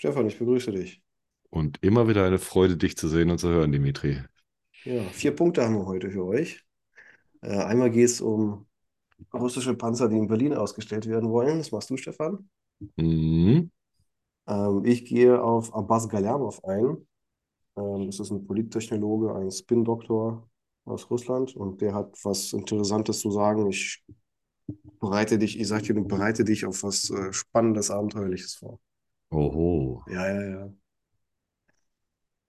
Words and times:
Stefan, 0.00 0.26
ich 0.26 0.38
begrüße 0.38 0.72
dich. 0.72 1.02
Und 1.50 1.76
immer 1.82 2.08
wieder 2.08 2.24
eine 2.24 2.38
Freude, 2.38 2.78
dich 2.78 2.96
zu 2.96 3.06
sehen 3.06 3.28
und 3.28 3.36
zu 3.36 3.50
hören, 3.50 3.70
Dimitri. 3.70 4.22
Ja, 4.84 5.02
vier 5.02 5.36
Punkte 5.36 5.62
haben 5.62 5.76
wir 5.76 5.84
heute 5.84 6.10
für 6.10 6.24
euch. 6.24 6.64
Äh, 7.42 7.58
einmal 7.58 7.90
geht 7.90 8.06
es 8.06 8.22
um 8.22 8.66
russische 9.34 9.74
Panzer, 9.74 10.08
die 10.08 10.16
in 10.16 10.26
Berlin 10.26 10.54
ausgestellt 10.54 11.06
werden 11.06 11.28
wollen. 11.28 11.58
Das 11.58 11.70
machst 11.70 11.90
du, 11.90 11.98
Stefan. 11.98 12.48
Mhm. 12.96 13.70
Ähm, 14.46 14.84
ich 14.86 15.04
gehe 15.04 15.42
auf 15.42 15.74
Abbas 15.74 16.08
Galyamov 16.08 16.64
ein. 16.64 17.06
Ähm, 17.76 18.06
das 18.06 18.20
ist 18.20 18.30
ein 18.30 18.46
Polittechnologe, 18.46 19.34
ein 19.34 19.50
Spin-Doktor 19.50 20.48
aus 20.86 21.10
Russland 21.10 21.54
und 21.54 21.82
der 21.82 21.92
hat 21.92 22.18
was 22.24 22.54
Interessantes 22.54 23.20
zu 23.20 23.30
sagen. 23.30 23.68
Ich 23.68 24.02
bereite 24.98 25.36
dich, 25.36 25.60
ich 25.60 25.68
sag 25.68 25.82
dir, 25.82 25.92
bereite 26.02 26.42
dich 26.42 26.64
auf 26.64 26.84
was 26.84 27.10
äh, 27.10 27.34
Spannendes, 27.34 27.90
Abenteuerliches 27.90 28.54
vor. 28.54 28.80
Oho. 29.30 30.04
Ja, 30.08 30.26
ja, 30.32 30.42
ja. 30.50 30.72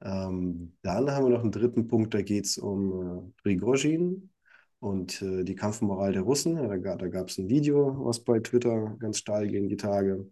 Ähm, 0.03 0.75
dann 0.81 1.11
haben 1.11 1.25
wir 1.25 1.29
noch 1.29 1.41
einen 1.43 1.51
dritten 1.51 1.87
Punkt, 1.87 2.13
da 2.13 2.21
geht 2.21 2.45
es 2.45 2.57
um 2.57 3.29
äh, 3.37 3.41
Prigozhin 3.43 4.31
und 4.79 5.21
äh, 5.21 5.43
die 5.43 5.55
Kampfmoral 5.55 6.13
der 6.13 6.23
Russen. 6.23 6.57
Ja, 6.57 6.75
da, 6.75 6.95
da 6.95 7.07
gab 7.07 7.29
es 7.29 7.37
ein 7.37 7.49
Video, 7.49 8.03
was 8.03 8.19
bei 8.23 8.39
Twitter 8.39 8.95
ganz 8.99 9.19
steil 9.19 9.47
ging 9.47 9.69
die 9.69 9.77
Tage. 9.77 10.27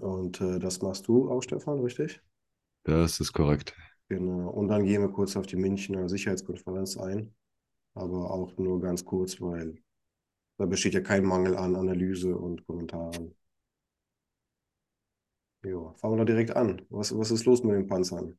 Und 0.00 0.40
äh, 0.40 0.58
das 0.58 0.80
machst 0.80 1.08
du 1.08 1.30
auch, 1.30 1.42
Stefan, 1.42 1.80
richtig? 1.80 2.22
Das 2.84 3.20
ist 3.20 3.32
korrekt. 3.32 3.74
Genau. 4.08 4.48
Und 4.50 4.68
dann 4.68 4.84
gehen 4.84 5.02
wir 5.02 5.10
kurz 5.10 5.36
auf 5.36 5.46
die 5.46 5.56
Münchner 5.56 6.08
Sicherheitskonferenz 6.08 6.96
ein. 6.96 7.34
Aber 7.94 8.30
auch 8.30 8.56
nur 8.56 8.80
ganz 8.80 9.04
kurz, 9.04 9.40
weil 9.40 9.76
da 10.58 10.66
besteht 10.66 10.94
ja 10.94 11.00
kein 11.00 11.24
Mangel 11.24 11.56
an 11.56 11.76
Analyse 11.76 12.36
und 12.36 12.66
Kommentaren. 12.66 13.34
Ja, 15.62 15.92
fangen 15.98 16.18
wir 16.18 16.24
direkt 16.24 16.56
an. 16.56 16.82
Was, 16.88 17.16
was 17.16 17.30
ist 17.30 17.44
los 17.44 17.62
mit 17.62 17.74
den 17.74 17.86
Panzern? 17.86 18.38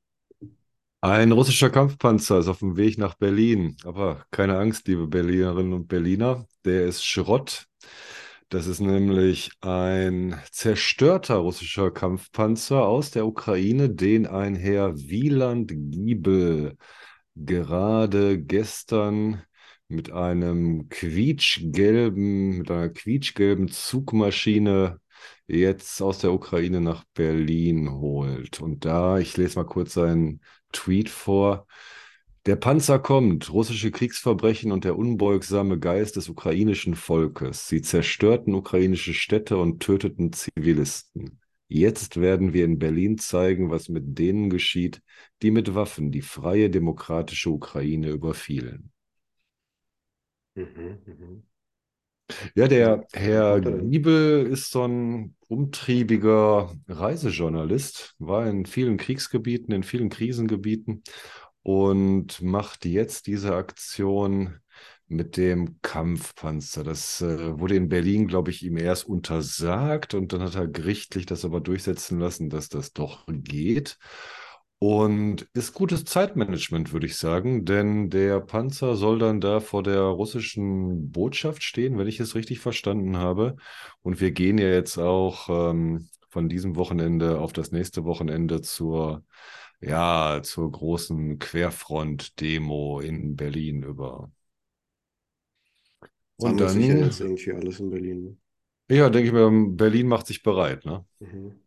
Ein 1.01 1.31
russischer 1.31 1.69
Kampfpanzer 1.69 2.39
ist 2.39 2.47
auf 2.47 2.59
dem 2.59 2.77
Weg 2.77 2.97
nach 2.97 3.15
Berlin. 3.15 3.75
Aber 3.85 4.25
keine 4.31 4.57
Angst, 4.57 4.87
liebe 4.87 5.07
Berlinerinnen 5.07 5.73
und 5.73 5.87
Berliner, 5.87 6.45
der 6.65 6.85
ist 6.85 7.03
Schrott. 7.03 7.65
Das 8.49 8.67
ist 8.67 8.81
nämlich 8.81 9.51
ein 9.61 10.35
zerstörter 10.51 11.35
russischer 11.35 11.89
Kampfpanzer 11.91 12.85
aus 12.85 13.11
der 13.11 13.25
Ukraine, 13.25 13.89
den 13.89 14.27
ein 14.27 14.55
Herr 14.55 14.95
Wieland 14.97 15.71
Giebel 15.73 16.75
gerade 17.35 18.41
gestern 18.41 19.43
mit 19.87 20.11
einem 20.11 20.89
quietschgelben, 20.89 22.59
mit 22.59 22.71
einer 22.71 22.89
quietschgelben 22.89 23.69
Zugmaschine 23.69 25.00
jetzt 25.51 26.01
aus 26.01 26.19
der 26.19 26.33
Ukraine 26.33 26.81
nach 26.81 27.03
Berlin 27.13 27.91
holt. 27.91 28.61
Und 28.61 28.85
da, 28.85 29.19
ich 29.19 29.37
lese 29.37 29.59
mal 29.59 29.65
kurz 29.65 29.93
seinen 29.93 30.41
Tweet 30.71 31.09
vor. 31.09 31.67
Der 32.47 32.55
Panzer 32.55 32.97
kommt, 32.97 33.53
russische 33.53 33.91
Kriegsverbrechen 33.91 34.71
und 34.71 34.83
der 34.83 34.97
unbeugsame 34.97 35.77
Geist 35.77 36.15
des 36.15 36.27
ukrainischen 36.27 36.95
Volkes. 36.95 37.67
Sie 37.67 37.81
zerstörten 37.81 38.55
ukrainische 38.55 39.13
Städte 39.13 39.57
und 39.57 39.81
töteten 39.81 40.33
Zivilisten. 40.33 41.39
Jetzt 41.67 42.19
werden 42.19 42.53
wir 42.53 42.65
in 42.65 42.79
Berlin 42.79 43.17
zeigen, 43.17 43.69
was 43.69 43.89
mit 43.89 44.17
denen 44.17 44.49
geschieht, 44.49 45.01
die 45.41 45.51
mit 45.51 45.75
Waffen 45.75 46.11
die 46.11 46.21
freie 46.21 46.69
demokratische 46.69 47.49
Ukraine 47.49 48.09
überfielen. 48.09 48.91
Mhm, 50.55 50.99
mhm. 51.05 51.43
Ja, 52.55 52.67
der 52.67 53.05
Herr 53.13 53.59
Giebel 53.61 54.47
ist 54.47 54.71
so 54.71 54.83
ein 54.87 55.35
umtriebiger 55.47 56.73
Reisejournalist, 56.87 58.15
war 58.19 58.47
in 58.47 58.65
vielen 58.65 58.97
Kriegsgebieten, 58.97 59.73
in 59.73 59.83
vielen 59.83 60.09
Krisengebieten 60.09 61.03
und 61.63 62.41
macht 62.41 62.85
jetzt 62.85 63.27
diese 63.27 63.55
Aktion 63.55 64.59
mit 65.07 65.35
dem 65.35 65.81
Kampfpanzer. 65.81 66.83
Das 66.83 67.21
äh, 67.21 67.59
wurde 67.59 67.75
in 67.75 67.89
Berlin, 67.89 68.27
glaube 68.27 68.49
ich, 68.49 68.63
ihm 68.63 68.77
erst 68.77 69.05
untersagt 69.05 70.13
und 70.13 70.31
dann 70.31 70.41
hat 70.41 70.55
er 70.55 70.67
gerichtlich 70.67 71.25
das 71.25 71.43
aber 71.43 71.59
durchsetzen 71.59 72.19
lassen, 72.19 72.49
dass 72.49 72.69
das 72.69 72.93
doch 72.93 73.25
geht. 73.27 73.97
Und 74.83 75.47
ist 75.53 75.73
gutes 75.75 76.05
Zeitmanagement, 76.05 76.91
würde 76.91 77.05
ich 77.05 77.15
sagen, 77.17 77.65
denn 77.65 78.09
der 78.09 78.39
Panzer 78.39 78.95
soll 78.95 79.19
dann 79.19 79.39
da 79.39 79.59
vor 79.59 79.83
der 79.83 80.01
russischen 80.01 81.11
Botschaft 81.11 81.61
stehen, 81.61 81.99
wenn 81.99 82.07
ich 82.07 82.19
es 82.19 82.33
richtig 82.33 82.59
verstanden 82.59 83.17
habe. 83.17 83.57
Und 84.01 84.19
wir 84.21 84.31
gehen 84.31 84.57
ja 84.57 84.67
jetzt 84.69 84.97
auch 84.97 85.49
ähm, 85.71 86.09
von 86.29 86.49
diesem 86.49 86.75
Wochenende 86.77 87.39
auf 87.39 87.53
das 87.53 87.71
nächste 87.71 88.05
Wochenende 88.05 88.61
zur, 88.61 89.23
ja, 89.81 90.41
zur 90.43 90.71
großen 90.71 91.37
Querfront-Demo 91.37 93.01
in 93.01 93.35
Berlin 93.35 93.83
über. 93.83 94.31
Und 96.37 96.59
dann 96.59 96.67
sich 96.73 96.87
ja 96.87 96.95
jetzt 96.97 97.21
irgendwie 97.21 97.53
alles 97.53 97.79
in 97.79 97.89
Berlin. 97.89 98.37
Ja, 98.89 99.09
denke 99.09 99.27
ich 99.27 99.33
mir, 99.33 99.49
Berlin 99.75 100.07
macht 100.07 100.27
sich 100.27 100.43
bereit, 100.43 100.85
ne? 100.85 101.05
Mhm. 101.19 101.61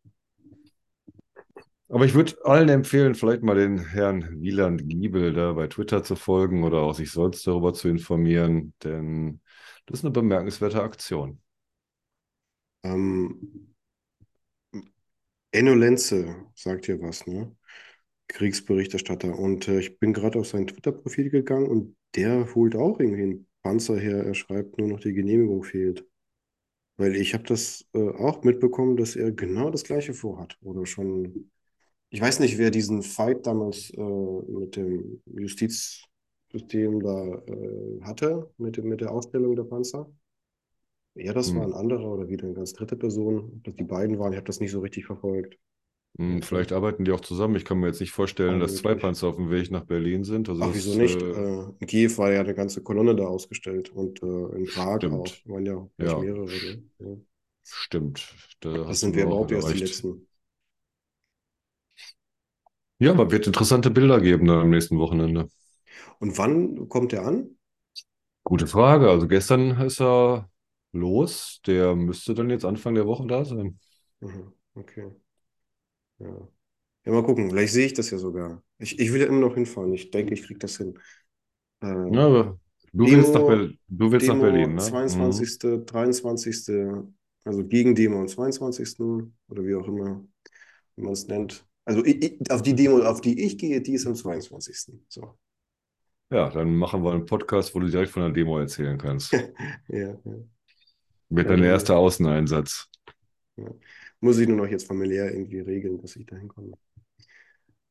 Aber 1.94 2.06
ich 2.06 2.14
würde 2.14 2.34
allen 2.44 2.68
empfehlen, 2.70 3.14
vielleicht 3.14 3.44
mal 3.44 3.54
den 3.54 3.78
Herrn 3.78 4.42
Wieland 4.42 4.88
Giebel 4.88 5.32
da 5.32 5.52
bei 5.52 5.68
Twitter 5.68 6.02
zu 6.02 6.16
folgen 6.16 6.64
oder 6.64 6.78
auch 6.78 6.92
sich 6.92 7.12
sonst 7.12 7.46
darüber 7.46 7.72
zu 7.72 7.86
informieren, 7.86 8.74
denn 8.82 9.40
das 9.86 10.00
ist 10.00 10.04
eine 10.04 10.10
bemerkenswerte 10.10 10.82
Aktion. 10.82 11.40
Ähm, 12.82 13.76
Enno 15.52 15.74
Lenze 15.74 16.34
sagt 16.56 16.86
hier 16.86 17.00
was, 17.00 17.28
ne? 17.28 17.54
Kriegsberichterstatter. 18.26 19.38
Und 19.38 19.68
äh, 19.68 19.78
ich 19.78 20.00
bin 20.00 20.12
gerade 20.12 20.40
auf 20.40 20.48
sein 20.48 20.66
Twitter-Profil 20.66 21.30
gegangen 21.30 21.68
und 21.68 21.96
der 22.16 22.52
holt 22.56 22.74
auch 22.74 22.98
irgendwie 22.98 23.22
einen 23.22 23.46
Panzer 23.62 23.96
her. 23.96 24.24
Er 24.24 24.34
schreibt, 24.34 24.78
nur 24.78 24.88
noch 24.88 24.98
die 24.98 25.12
Genehmigung 25.12 25.62
fehlt. 25.62 26.04
Weil 26.96 27.14
ich 27.14 27.34
habe 27.34 27.44
das 27.44 27.86
äh, 27.94 28.00
auch 28.00 28.42
mitbekommen, 28.42 28.96
dass 28.96 29.14
er 29.14 29.30
genau 29.30 29.70
das 29.70 29.84
Gleiche 29.84 30.12
vorhat 30.12 30.58
oder 30.60 30.86
schon 30.86 31.52
ich 32.14 32.20
weiß 32.20 32.38
nicht, 32.38 32.58
wer 32.58 32.70
diesen 32.70 33.02
Fight 33.02 33.44
damals 33.44 33.90
äh, 33.90 34.00
mit 34.00 34.76
dem 34.76 35.20
Justizsystem 35.26 37.02
da 37.02 37.42
äh, 37.44 38.00
hatte, 38.02 38.48
mit, 38.56 38.82
mit 38.84 39.00
der 39.00 39.10
Ausstellung 39.10 39.56
der 39.56 39.64
Panzer. 39.64 40.08
Ja, 41.16 41.32
das 41.32 41.50
hm. 41.50 41.56
war 41.56 41.66
ein 41.66 41.72
anderer 41.72 42.08
oder 42.08 42.28
wieder 42.28 42.44
eine 42.44 42.54
ganz 42.54 42.72
dritte 42.72 42.94
Person. 42.94 43.60
Dass 43.64 43.74
die 43.74 43.82
beiden 43.82 44.20
waren, 44.20 44.32
ich 44.32 44.36
habe 44.36 44.46
das 44.46 44.60
nicht 44.60 44.70
so 44.70 44.78
richtig 44.78 45.06
verfolgt. 45.06 45.58
Hm, 46.16 46.40
vielleicht 46.42 46.70
arbeiten 46.70 47.04
die 47.04 47.10
auch 47.10 47.20
zusammen. 47.20 47.56
Ich 47.56 47.64
kann 47.64 47.78
mir 47.78 47.88
jetzt 47.88 48.00
nicht 48.00 48.12
vorstellen, 48.12 48.60
dass 48.60 48.76
zwei 48.76 48.94
Panzer 48.94 49.26
auf 49.26 49.36
dem 49.36 49.50
Weg 49.50 49.72
nach 49.72 49.84
Berlin 49.84 50.22
sind. 50.22 50.48
Also 50.48 50.62
Ach, 50.62 50.68
das, 50.68 50.76
wieso 50.76 50.96
nicht? 50.96 51.20
Äh, 51.20 51.64
in 51.80 51.86
Kiew 51.88 52.16
war 52.16 52.32
ja 52.32 52.42
eine 52.42 52.54
ganze 52.54 52.80
Kolonne 52.80 53.16
da 53.16 53.26
ausgestellt 53.26 53.90
und 53.90 54.22
äh, 54.22 54.56
in 54.56 54.66
Prag 54.66 54.98
stimmt. 54.98 55.14
auch. 55.14 55.26
Waren 55.46 55.66
ja, 55.66 55.88
ja. 55.98 56.18
mehrere. 56.20 56.46
Ja. 57.00 57.16
Stimmt. 57.64 58.32
Da 58.60 58.84
das 58.84 59.00
sind 59.00 59.16
wir 59.16 59.24
überhaupt 59.24 59.50
erst 59.50 59.74
die 59.74 59.78
letzten. 59.78 60.28
Ja, 63.04 63.10
aber 63.10 63.30
wird 63.30 63.46
interessante 63.46 63.90
Bilder 63.90 64.18
geben 64.18 64.46
dann 64.46 64.60
am 64.60 64.70
nächsten 64.70 64.98
Wochenende. 64.98 65.48
Und 66.20 66.38
wann 66.38 66.88
kommt 66.88 67.12
er 67.12 67.26
an? 67.26 67.50
Gute 68.44 68.66
Frage. 68.66 69.10
Also 69.10 69.28
gestern 69.28 69.78
ist 69.82 70.00
er 70.00 70.48
los. 70.92 71.60
Der 71.66 71.94
müsste 71.94 72.32
dann 72.32 72.48
jetzt 72.48 72.64
Anfang 72.64 72.94
der 72.94 73.06
Woche 73.06 73.26
da 73.26 73.44
sein. 73.44 73.78
Mhm, 74.20 74.52
okay. 74.74 75.10
Ja. 76.18 76.48
Ja, 77.04 77.12
mal 77.12 77.22
gucken. 77.22 77.50
Vielleicht 77.50 77.74
sehe 77.74 77.84
ich 77.84 77.92
das 77.92 78.08
ja 78.10 78.16
sogar. 78.16 78.62
Ich, 78.78 78.98
ich 78.98 79.12
will 79.12 79.20
ja 79.20 79.26
immer 79.26 79.40
noch 79.40 79.54
hinfahren. 79.54 79.92
Ich 79.92 80.10
denke, 80.10 80.32
ich 80.32 80.42
kriege 80.42 80.58
das 80.58 80.78
hin. 80.78 80.98
Äh, 81.82 82.14
ja, 82.14 82.26
aber 82.26 82.58
du 82.94 83.04
Demo, 83.04 83.18
willst, 83.18 83.34
nach, 83.34 83.46
Ber 83.46 83.68
du 83.88 84.12
willst 84.12 84.26
Demo 84.26 84.36
nach 84.36 84.50
Berlin, 84.50 84.74
ne? 84.76 84.80
22., 84.80 85.58
mhm. 85.62 85.84
23., 85.84 86.74
also 87.44 87.66
gegen 87.66 87.94
Demo 87.94 88.20
am 88.20 88.28
22. 88.28 88.98
oder 89.48 89.62
wie 89.62 89.74
auch 89.74 89.86
immer, 89.86 90.24
wie 90.96 91.02
man 91.02 91.12
es 91.12 91.26
nennt. 91.26 91.66
Also 91.84 92.04
ich, 92.04 92.38
auf 92.50 92.62
die 92.62 92.74
Demo, 92.74 93.02
auf 93.02 93.20
die 93.20 93.44
ich 93.44 93.58
gehe, 93.58 93.80
die 93.80 93.94
ist 93.94 94.06
am 94.06 94.14
22. 94.14 94.94
So. 95.08 95.38
Ja, 96.30 96.48
dann 96.50 96.74
machen 96.74 97.04
wir 97.04 97.12
einen 97.12 97.26
Podcast, 97.26 97.74
wo 97.74 97.80
du 97.80 97.88
direkt 97.88 98.10
von 98.10 98.22
der 98.22 98.32
Demo 98.32 98.58
erzählen 98.58 98.96
kannst. 98.96 99.32
ja, 99.88 99.98
ja. 99.98 100.18
Wird 101.28 101.50
dein 101.50 101.62
erster 101.62 101.96
Außeneinsatz. 101.96 102.88
Ja. 103.56 103.70
Muss 104.20 104.38
ich 104.38 104.48
nur 104.48 104.56
noch 104.56 104.66
jetzt 104.66 104.86
familiär 104.86 105.32
irgendwie 105.32 105.60
regeln, 105.60 106.00
dass 106.00 106.16
ich 106.16 106.26
da 106.26 106.36
hinkomme. 106.36 106.72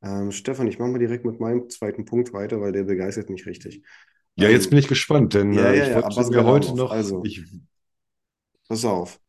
Ähm, 0.02 0.32
Stefan, 0.32 0.68
ich 0.68 0.80
mache 0.80 0.90
mal 0.90 1.00
direkt 1.00 1.26
mit 1.26 1.40
meinem 1.40 1.70
zweiten 1.70 2.06
Punkt 2.06 2.34
weiter, 2.34 2.60
weil 2.60 2.72
der 2.72 2.84
begeistert 2.84 3.30
mich 3.30 3.46
richtig. 3.46 3.84
Ja, 4.36 4.50
jetzt 4.50 4.66
ähm, 4.66 4.70
bin 4.72 4.80
ich 4.80 4.88
gespannt, 4.88 5.34
denn 5.34 5.54
ja, 5.54 5.72
äh, 5.72 5.82
ich 5.82 5.88
ja, 5.90 6.16
wollte 6.16 6.32
mir 6.32 6.44
heute 6.44 6.76
noch. 6.76 6.92
Also, 6.92 7.24
ich, 7.24 7.44
pass 8.68 8.84
auf. 8.84 9.20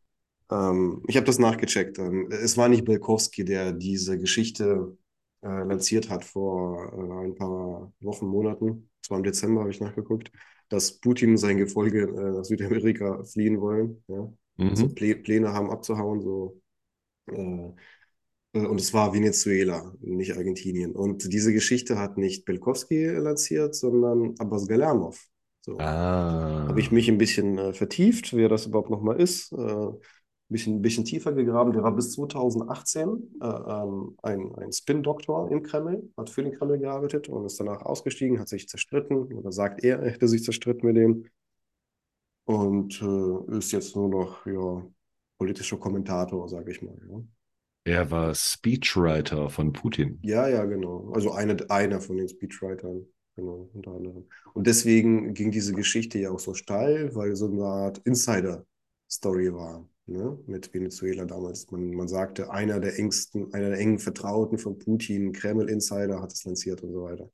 Ähm, 0.50 1.02
ich 1.08 1.17
habe 1.17 1.26
das 1.26 1.38
nachgecheckt. 1.38 1.99
Ähm, 1.99 2.29
es 2.31 2.56
war 2.56 2.69
nicht 2.69 2.85
Belkowski, 2.85 3.44
der 3.44 3.73
diese 3.73 4.19
Geschichte 4.19 4.96
äh, 5.43 5.49
lanciert 5.49 6.11
hat 6.11 6.25
vor 6.25 6.93
äh, 6.93 7.26
ein 7.26 7.35
paar 7.35 7.93
Wochen, 8.00 8.26
Monaten. 8.26 8.91
Das 9.02 9.11
war 9.11 9.19
im 9.19 9.25
Dezember, 9.25 9.61
habe 9.62 9.70
ich 9.70 9.81
nachgeguckt, 9.81 10.31
dass 10.69 10.99
Putin 11.00 11.31
und 11.32 11.38
sein 11.38 11.56
Gefolge 11.58 12.02
äh, 12.05 12.32
nach 12.38 12.44
Südamerika 12.44 13.23
fliehen 13.32 13.61
wollen. 13.61 14.02
Ja? 14.08 14.32
Mhm. 14.58 14.75
Also 14.75 14.88
Plä 14.88 15.14
Pläne 15.17 15.52
haben 15.52 15.70
abzuhauen, 15.70 16.20
so. 16.23 16.61
Äh, 17.31 17.73
Äh, 18.55 18.67
Und 18.67 18.81
es 18.81 18.93
war 18.94 19.12
Venezuela, 19.14 19.94
nicht 20.00 20.37
Argentinien. 20.37 20.93
Und 20.94 21.32
diese 21.32 21.52
Geschichte 21.52 21.99
hat 21.99 22.19
nicht 22.19 22.44
Belkowski 22.44 23.06
lanciert, 23.06 23.75
sondern 23.75 24.35
Abbas 24.38 24.67
Galamov. 24.69 25.26
So. 25.62 25.97
Habe 26.69 26.81
ich 26.81 26.90
Ah, 26.90 26.93
mich 26.93 27.08
ein 27.08 27.19
bisschen 27.19 27.58
äh, 27.58 27.73
vertieft, 27.75 28.35
wer 28.35 28.49
das 28.49 28.67
überhaupt 28.67 28.90
nochmal 28.90 29.20
ist. 29.20 29.52
Ein 30.54 30.56
bisschen, 30.56 30.82
bisschen 30.82 31.04
tiefer 31.04 31.32
gegraben. 31.32 31.72
Der 31.72 31.82
war 31.82 31.90
bis 31.96 32.12
2018 32.12 33.38
äh, 33.42 33.44
ähm, 33.44 34.16
ein, 34.22 34.54
ein 34.54 34.72
Spin-Doktor 34.72 35.50
im 35.50 35.64
Kreml, 35.64 36.08
hat 36.16 36.30
für 36.30 36.44
den 36.44 36.52
Kreml 36.52 36.78
gearbeitet 36.78 37.28
und 37.28 37.44
ist 37.44 37.58
danach 37.58 37.82
ausgestiegen, 37.82 38.38
hat 38.38 38.48
sich 38.48 38.68
zerstritten 38.68 39.16
oder 39.16 39.50
sagt 39.50 39.82
er, 39.82 39.98
er 39.98 40.12
hätte 40.12 40.28
sich 40.28 40.44
zerstritten 40.44 40.86
mit 40.86 40.96
dem 40.96 41.24
und 42.44 43.02
äh, 43.02 43.58
ist 43.58 43.72
jetzt 43.72 43.96
nur 43.96 44.08
noch 44.08 44.46
ja, 44.46 44.86
politischer 45.38 45.76
Kommentator, 45.76 46.48
sage 46.48 46.70
ich 46.70 46.82
mal. 46.82 47.00
Ja. 47.10 47.96
er 47.96 48.10
war 48.12 48.32
Speechwriter 48.32 49.50
von 49.50 49.72
Putin. 49.72 50.20
Ja, 50.22 50.46
ja, 50.46 50.66
genau. 50.66 51.10
Also 51.16 51.32
eine, 51.32 51.68
einer 51.68 52.00
von 52.00 52.16
den 52.16 52.28
Speechwritern, 52.28 53.04
genau, 53.34 53.70
unter 53.74 53.90
anderem. 53.90 54.28
Und 54.52 54.68
deswegen 54.68 55.34
ging 55.34 55.50
diese 55.50 55.72
Geschichte 55.74 56.20
ja 56.20 56.30
auch 56.30 56.38
so 56.38 56.54
steil, 56.54 57.12
weil 57.16 57.34
so 57.34 57.46
eine 57.50 57.64
Art 57.64 57.98
Insider-Story 58.04 59.52
war, 59.52 59.88
ne? 60.06 60.38
Mit 60.46 60.72
Venezuela 60.74 61.24
damals. 61.24 61.70
Man, 61.70 61.90
man 61.92 62.08
sagte, 62.08 62.50
einer 62.50 62.80
der 62.80 62.98
engsten, 62.98 63.52
einer 63.54 63.70
der 63.70 63.78
engen 63.78 63.98
Vertrauten 63.98 64.58
von 64.58 64.78
Putin, 64.78 65.32
Kreml-Insider, 65.32 66.20
hat 66.20 66.32
es 66.32 66.44
lanciert 66.44 66.82
und 66.82 66.92
so 66.92 67.02
weiter. 67.04 67.30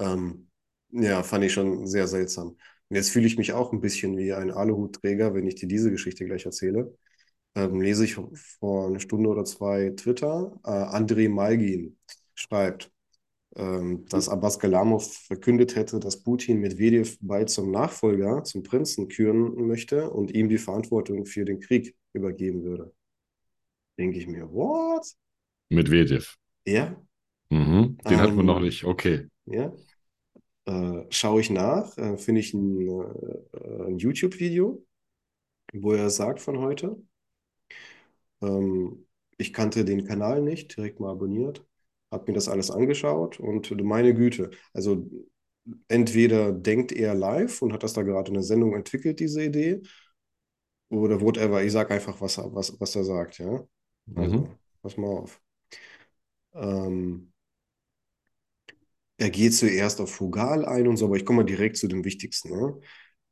Ähm, 0.00 0.48
ja, 0.90 1.22
fand 1.22 1.44
ich 1.44 1.52
schon 1.52 1.86
sehr 1.86 2.06
seltsam. 2.08 2.56
Und 2.88 2.96
jetzt 2.96 3.10
fühle 3.10 3.26
ich 3.26 3.38
mich 3.38 3.52
auch 3.52 3.72
ein 3.72 3.80
bisschen 3.80 4.16
wie 4.18 4.32
ein 4.32 4.50
Aluhutträger, 4.50 5.34
wenn 5.34 5.46
ich 5.46 5.54
dir 5.56 5.68
diese 5.68 5.90
Geschichte 5.90 6.26
gleich 6.26 6.44
erzähle 6.46 6.94
ähm, 7.54 7.80
lese 7.80 8.04
ich 8.04 8.14
vor 8.14 8.86
einer 8.88 9.00
Stunde 9.00 9.28
oder 9.28 9.44
zwei 9.44 9.90
Twitter. 9.90 10.52
Äh, 10.64 10.70
Andrei 10.70 11.28
Malgin 11.28 11.98
schreibt, 12.34 12.91
dass 13.54 14.30
Abbas 14.30 14.58
Galamov 14.58 15.12
verkündet 15.26 15.76
hätte, 15.76 16.00
dass 16.00 16.22
Putin 16.22 16.60
Medvedev 16.60 17.18
bald 17.20 17.50
zum 17.50 17.70
Nachfolger, 17.70 18.44
zum 18.44 18.62
Prinzen 18.62 19.08
küren 19.08 19.66
möchte 19.66 20.10
und 20.10 20.30
ihm 20.30 20.48
die 20.48 20.56
Verantwortung 20.56 21.26
für 21.26 21.44
den 21.44 21.60
Krieg 21.60 21.94
übergeben 22.14 22.62
würde. 22.62 22.94
Denke 23.98 24.18
ich 24.18 24.26
mir, 24.26 24.50
what? 24.50 25.06
Medvedev. 25.68 26.36
Ja, 26.66 26.96
Mhm. 27.52 27.98
Den 28.08 28.18
hat 28.18 28.34
man 28.34 28.46
noch 28.46 28.56
ähm, 28.56 28.64
nicht. 28.64 28.84
Okay. 28.84 29.28
ja. 29.44 29.72
Äh, 30.64 31.04
schaue 31.10 31.40
ich 31.42 31.50
nach, 31.50 31.98
äh, 31.98 32.16
finde 32.16 32.40
ich 32.40 32.54
ein, 32.54 32.88
äh, 32.88 33.88
ein 33.88 33.98
YouTube-Video, 33.98 34.82
wo 35.74 35.92
er 35.92 36.08
sagt 36.08 36.40
von 36.40 36.60
heute. 36.60 36.96
Ähm, 38.40 39.06
ich 39.36 39.52
kannte 39.52 39.84
den 39.84 40.06
Kanal 40.06 40.40
nicht, 40.40 40.76
direkt 40.76 40.98
mal 40.98 41.10
abonniert, 41.10 41.62
habe 42.12 42.26
mir 42.32 42.34
das 42.36 42.48
alles 42.48 42.70
angeschaut 42.70 43.40
und 43.40 43.72
meine 43.84 44.14
Güte, 44.14 44.50
also 44.74 45.10
entweder 45.88 46.52
denkt 46.52 46.92
er 46.92 47.14
live 47.14 47.62
und 47.62 47.72
hat 47.72 47.82
das 47.84 47.94
da 47.94 48.02
gerade 48.02 48.28
in 48.30 48.34
der 48.34 48.42
Sendung 48.44 48.74
entwickelt, 48.74 49.20
diese 49.20 49.44
Idee, 49.44 49.82
oder 50.90 51.20
whatever, 51.20 51.62
ich 51.62 51.72
sage 51.72 51.94
einfach, 51.94 52.20
was 52.20 52.38
er, 52.38 52.54
was, 52.54 52.78
was 52.80 52.94
er 52.96 53.04
sagt, 53.04 53.38
ja. 53.38 53.66
Also, 54.14 54.36
Mhm. 54.36 54.58
pass 54.82 54.96
mal 54.96 55.08
auf. 55.08 55.40
Ähm, 56.54 57.32
er 59.18 59.30
geht 59.30 59.54
zuerst 59.54 60.00
auf 60.00 60.10
Fugal 60.14 60.64
ein 60.64 60.88
und 60.88 60.96
so, 60.96 61.06
aber 61.06 61.16
ich 61.16 61.24
komme 61.24 61.38
mal 61.42 61.44
direkt 61.46 61.76
zu 61.76 61.88
dem 61.88 62.04
Wichtigsten. 62.04 62.50
Ne? 62.50 62.80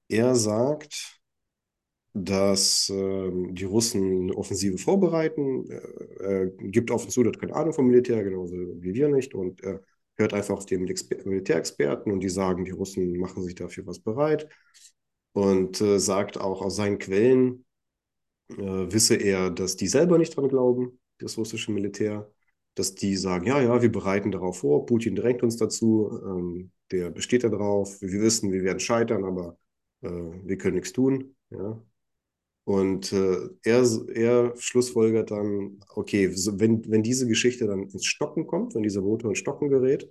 Er 0.09 0.35
sagt, 0.35 1.20
dass 2.13 2.91
ähm, 2.91 3.55
die 3.55 3.65
Russen 3.65 4.23
eine 4.23 4.37
Offensive 4.37 4.79
vorbereiten. 4.79 5.69
Er, 5.71 6.21
er 6.21 6.47
gibt 6.47 6.91
offen 6.91 7.11
zu, 7.11 7.23
der 7.23 7.33
hat 7.33 7.41
keine 7.41 7.55
Ahnung 7.55 7.73
vom 7.73 7.87
Militär, 7.87 8.23
genauso 8.25 8.55
wie 8.55 8.95
wir 8.95 9.09
nicht. 9.09 9.35
Und 9.35 9.63
er 9.63 9.83
hört 10.17 10.35
einfach 10.35 10.57
auf 10.57 10.67
die 10.67 10.79
Militär 10.79 11.19
Militärexperten 11.25 12.13
und 12.13 12.21
die 12.21 12.29
sagen, 12.29 12.65
die 12.65 12.73
Russen 12.73 13.19
machen 13.19 13.43
sich 13.43 13.55
dafür 13.55 13.87
was 13.87 14.01
bereit. 14.01 14.49
Und 15.33 15.81
äh, 15.81 15.99
sagt 16.01 16.39
auch 16.41 16.61
aus 16.63 16.77
seinen 16.77 16.99
Quellen, 16.99 17.65
äh, 18.51 18.57
wisse 18.93 19.15
er, 19.15 19.51
dass 19.51 19.77
die 19.77 19.87
selber 19.89 20.19
nicht 20.19 20.37
dran 20.37 20.49
glauben, 20.49 20.99
das 21.19 21.39
russische 21.39 21.73
Militär, 21.73 22.31
dass 22.75 22.95
die 22.95 23.17
sagen, 23.17 23.47
ja, 23.47 23.61
ja, 23.61 23.83
wir 23.83 23.93
bereiten 23.93 24.33
darauf 24.33 24.59
vor, 24.59 24.87
Putin 24.87 25.15
drängt 25.15 25.43
uns 25.43 25.57
dazu, 25.57 26.11
ähm, 26.25 26.73
der 26.91 27.11
besteht 27.11 27.45
darauf, 27.45 28.01
wir 28.01 28.21
wissen, 28.21 28.53
wir 28.53 28.63
werden 28.65 28.81
scheitern, 28.81 29.25
aber 29.25 29.59
äh, 30.03 30.09
wir 30.09 30.59
können 30.59 30.77
nichts 30.77 30.93
tun. 30.93 31.37
Ja? 31.51 31.81
Und 32.71 33.13
äh, 33.13 33.49
er, 33.65 33.85
er 34.15 34.57
schlussfolgert 34.57 35.33
dann, 35.33 35.81
okay, 35.89 36.31
wenn, 36.31 36.89
wenn 36.89 37.03
diese 37.03 37.27
Geschichte 37.27 37.67
dann 37.67 37.89
ins 37.89 38.07
Stocken 38.07 38.47
kommt, 38.47 38.77
wenn 38.77 38.85
dieser 38.85 39.01
Motor 39.01 39.31
ins 39.31 39.41
Stocken 39.41 39.71
gerät, 39.71 40.09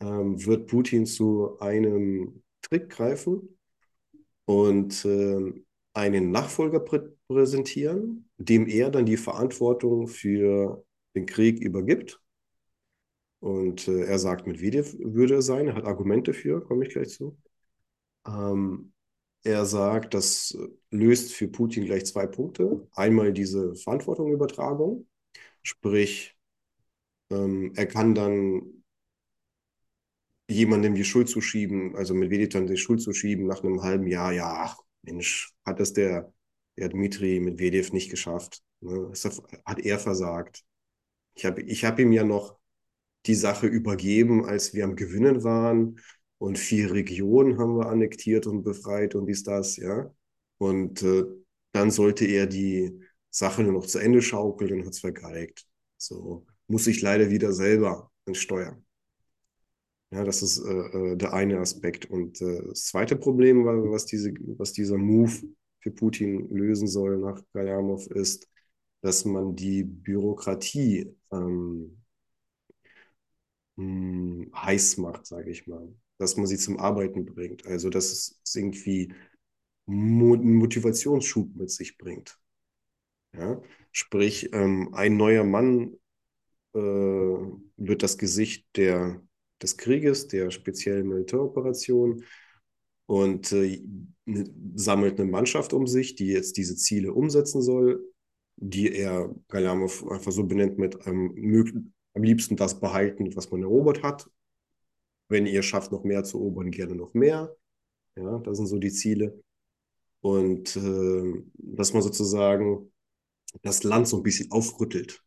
ähm, 0.00 0.44
wird 0.44 0.66
Putin 0.66 1.06
zu 1.06 1.58
einem 1.60 2.42
Trick 2.60 2.90
greifen 2.90 3.58
und 4.44 5.06
äh, 5.06 5.54
einen 5.94 6.30
Nachfolger 6.32 6.80
prä 6.80 7.00
präsentieren, 7.28 8.28
dem 8.36 8.66
er 8.66 8.90
dann 8.90 9.06
die 9.06 9.16
Verantwortung 9.16 10.06
für 10.06 10.84
den 11.14 11.24
Krieg 11.24 11.60
übergibt. 11.62 12.20
Und 13.40 13.88
äh, 13.88 14.04
er 14.04 14.18
sagt, 14.18 14.46
Medvedev 14.46 14.94
würde 14.98 15.36
es 15.36 15.46
sein, 15.46 15.68
er 15.68 15.76
hat 15.76 15.86
Argumente 15.86 16.34
für, 16.34 16.62
komme 16.62 16.84
ich 16.86 16.92
gleich 16.92 17.08
zu. 17.08 17.38
Ähm, 18.26 18.93
er 19.44 19.66
sagt, 19.66 20.14
das 20.14 20.56
löst 20.90 21.32
für 21.34 21.48
Putin 21.48 21.84
gleich 21.84 22.06
zwei 22.06 22.26
Punkte. 22.26 22.88
Einmal 22.92 23.32
diese 23.32 23.74
Verantwortungsübertragung, 23.76 25.06
sprich, 25.62 26.36
ähm, 27.30 27.72
er 27.76 27.86
kann 27.86 28.14
dann 28.14 28.84
jemandem 30.48 30.94
die 30.94 31.04
Schuld 31.04 31.28
zuschieben, 31.28 31.96
also 31.96 32.14
Medvedev 32.14 32.50
dann 32.50 32.66
die 32.66 32.76
Schuld 32.76 33.00
zuschieben 33.00 33.46
nach 33.46 33.62
einem 33.62 33.82
halben 33.82 34.06
Jahr, 34.06 34.32
ja, 34.32 34.52
ach, 34.64 34.78
Mensch, 35.02 35.52
hat 35.64 35.80
das 35.80 35.92
der, 35.92 36.32
der 36.76 36.88
Dmitri 36.88 37.40
Medvedev 37.40 37.92
nicht 37.92 38.10
geschafft. 38.10 38.62
Ne? 38.80 39.12
Hat 39.64 39.78
er 39.80 39.98
versagt. 39.98 40.64
Ich 41.34 41.44
habe 41.44 41.62
ich 41.62 41.84
hab 41.84 41.98
ihm 41.98 42.12
ja 42.12 42.24
noch 42.24 42.58
die 43.26 43.34
Sache 43.34 43.66
übergeben, 43.66 44.44
als 44.44 44.74
wir 44.74 44.84
am 44.84 44.96
Gewinnen 44.96 45.44
waren. 45.44 45.98
Und 46.38 46.58
vier 46.58 46.92
Regionen 46.92 47.58
haben 47.58 47.76
wir 47.78 47.86
annektiert 47.88 48.46
und 48.46 48.62
befreit 48.62 49.14
und 49.14 49.26
dies, 49.26 49.44
das, 49.44 49.76
ja. 49.76 50.10
Und 50.58 51.02
äh, 51.02 51.24
dann 51.72 51.90
sollte 51.90 52.26
er 52.26 52.46
die 52.46 53.00
Sache 53.30 53.62
nur 53.62 53.72
noch 53.72 53.86
zu 53.86 53.98
Ende 53.98 54.22
schaukeln 54.22 54.72
und 54.74 54.86
hat 54.86 54.92
es 54.94 55.00
vergeigt. 55.00 55.66
So 55.96 56.46
muss 56.68 56.86
ich 56.86 57.02
leider 57.02 57.30
wieder 57.30 57.52
selber 57.52 58.10
steuern. 58.32 58.84
Ja, 60.10 60.22
das 60.24 60.42
ist 60.42 60.58
äh, 60.64 61.12
äh, 61.12 61.16
der 61.16 61.32
eine 61.32 61.58
Aspekt. 61.58 62.06
Und 62.06 62.40
äh, 62.40 62.62
das 62.68 62.84
zweite 62.86 63.16
Problem, 63.16 63.64
was, 63.64 64.06
diese, 64.06 64.32
was 64.58 64.72
dieser 64.72 64.96
Move 64.96 65.32
für 65.80 65.90
Putin 65.90 66.48
lösen 66.50 66.86
soll 66.86 67.18
nach 67.18 67.40
Galamov, 67.52 68.06
ist, 68.08 68.48
dass 69.02 69.24
man 69.24 69.56
die 69.56 69.82
Bürokratie 69.84 71.14
ähm, 71.32 72.02
mh, 73.76 74.46
heiß 74.64 74.96
macht, 74.98 75.26
sage 75.26 75.50
ich 75.50 75.66
mal. 75.68 75.94
Dass 76.18 76.36
man 76.36 76.46
sie 76.46 76.58
zum 76.58 76.78
Arbeiten 76.78 77.24
bringt. 77.24 77.66
Also, 77.66 77.90
dass 77.90 78.12
es 78.12 78.54
irgendwie 78.54 79.12
einen 79.86 80.54
Motivationsschub 80.54 81.54
mit 81.56 81.70
sich 81.70 81.98
bringt. 81.98 82.38
Ja? 83.36 83.60
Sprich, 83.92 84.50
ähm, 84.52 84.94
ein 84.94 85.16
neuer 85.16 85.44
Mann 85.44 85.96
äh, 86.74 86.78
wird 86.78 88.02
das 88.02 88.18
Gesicht 88.18 88.66
der, 88.76 89.22
des 89.62 89.76
Krieges, 89.76 90.28
der 90.28 90.50
speziellen 90.50 91.08
Militäroperation 91.08 92.24
und 93.06 93.52
äh, 93.52 93.82
sammelt 94.74 95.20
eine 95.20 95.30
Mannschaft 95.30 95.72
um 95.72 95.86
sich, 95.86 96.14
die 96.14 96.28
jetzt 96.28 96.56
diese 96.56 96.76
Ziele 96.76 97.12
umsetzen 97.12 97.60
soll, 97.60 98.02
die 98.56 98.92
er 98.94 99.34
Galamov 99.48 100.06
einfach 100.08 100.32
so 100.32 100.44
benennt 100.44 100.78
mit 100.78 100.98
ähm, 101.06 101.92
am 102.14 102.22
liebsten 102.22 102.56
das 102.56 102.80
behalten, 102.80 103.34
was 103.36 103.50
man 103.50 103.62
erobert 103.62 104.02
hat. 104.02 104.28
Wenn 105.34 105.46
ihr 105.46 105.64
schafft, 105.64 105.90
noch 105.90 106.04
mehr 106.04 106.22
zu 106.22 106.38
erobern, 106.38 106.70
gerne 106.70 106.94
noch 106.94 107.12
mehr. 107.12 107.56
Ja, 108.14 108.38
das 108.38 108.56
sind 108.56 108.68
so 108.68 108.78
die 108.78 108.92
Ziele. 108.92 109.42
Und 110.20 110.76
äh, 110.76 111.42
dass 111.56 111.92
man 111.92 112.02
sozusagen 112.02 112.92
das 113.62 113.82
Land 113.82 114.06
so 114.06 114.18
ein 114.18 114.22
bisschen 114.22 114.52
aufrüttelt. 114.52 115.24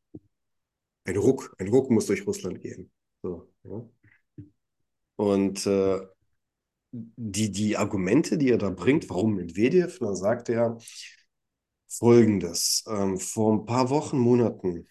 Ein 1.04 1.18
Ruck, 1.18 1.54
ein 1.58 1.68
Ruck 1.68 1.92
muss 1.92 2.06
durch 2.06 2.26
Russland 2.26 2.62
gehen. 2.62 2.90
So, 3.22 3.52
ja. 3.66 3.90
Und 5.18 5.68
äh, 5.68 6.00
die, 6.94 7.52
die 7.52 7.76
Argumente, 7.76 8.38
die 8.38 8.50
er 8.50 8.58
da 8.58 8.70
bringt, 8.70 9.10
warum 9.10 9.36
Medvedev, 9.36 10.00
dann 10.00 10.16
sagt 10.16 10.48
er 10.48 10.78
folgendes. 11.90 12.86
Ähm, 12.88 13.20
vor 13.20 13.52
ein 13.52 13.66
paar 13.66 13.90
Wochen, 13.90 14.18
Monaten, 14.18 14.88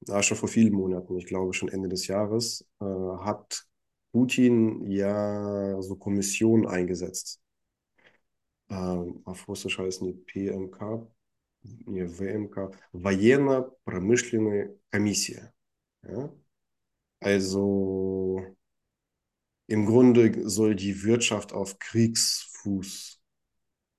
ja, 0.00 0.20
schon 0.20 0.36
vor 0.36 0.48
vielen 0.48 0.72
Monaten, 0.72 1.16
ich 1.16 1.26
glaube 1.26 1.52
schon 1.52 1.68
Ende 1.68 1.88
des 1.88 2.08
Jahres, 2.08 2.66
äh, 2.80 2.84
hat 2.84 3.68
Putin 4.15 4.89
ja 4.89 5.81
so 5.81 5.95
Kommissionen 5.95 6.67
eingesetzt. 6.67 7.41
Ähm, 8.69 9.21
auf 9.25 9.47
Russisch 9.47 9.77
heißen 9.77 10.07
die 10.07 10.13
PMK, 10.13 11.07
не, 11.63 12.07
ВМК, 12.07 12.71
Военно-промышленная 12.91 14.73
комиссия. 14.89 15.53
Ja? 16.03 16.33
Also 17.19 18.45
im 19.67 19.85
Grunde 19.85 20.49
soll 20.49 20.75
die 20.75 21.03
Wirtschaft 21.03 21.53
auf 21.53 21.79
Kriegsfuß, 21.79 23.21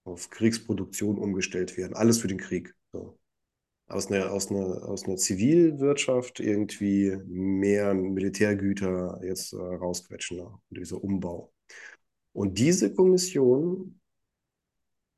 auf 0.04 0.30
Kriegsproduktion 0.30 1.18
umgestellt 1.18 1.76
werden. 1.76 1.94
Alles 1.94 2.18
für 2.18 2.28
den 2.28 2.38
Krieg. 2.38 2.74
Aus 3.87 4.11
einer, 4.11 4.31
aus, 4.31 4.51
einer, 4.51 4.83
aus 4.87 5.05
einer 5.05 5.15
Zivilwirtschaft 5.15 6.39
irgendwie 6.41 7.17
mehr 7.25 7.93
Militärgüter 7.93 9.19
jetzt 9.23 9.53
äh, 9.53 9.57
rausquetschen, 9.57 10.45
dieser 10.69 11.01
Umbau. 11.01 11.53
Und 12.33 12.59
diese 12.59 12.93
Kommission, 12.93 13.99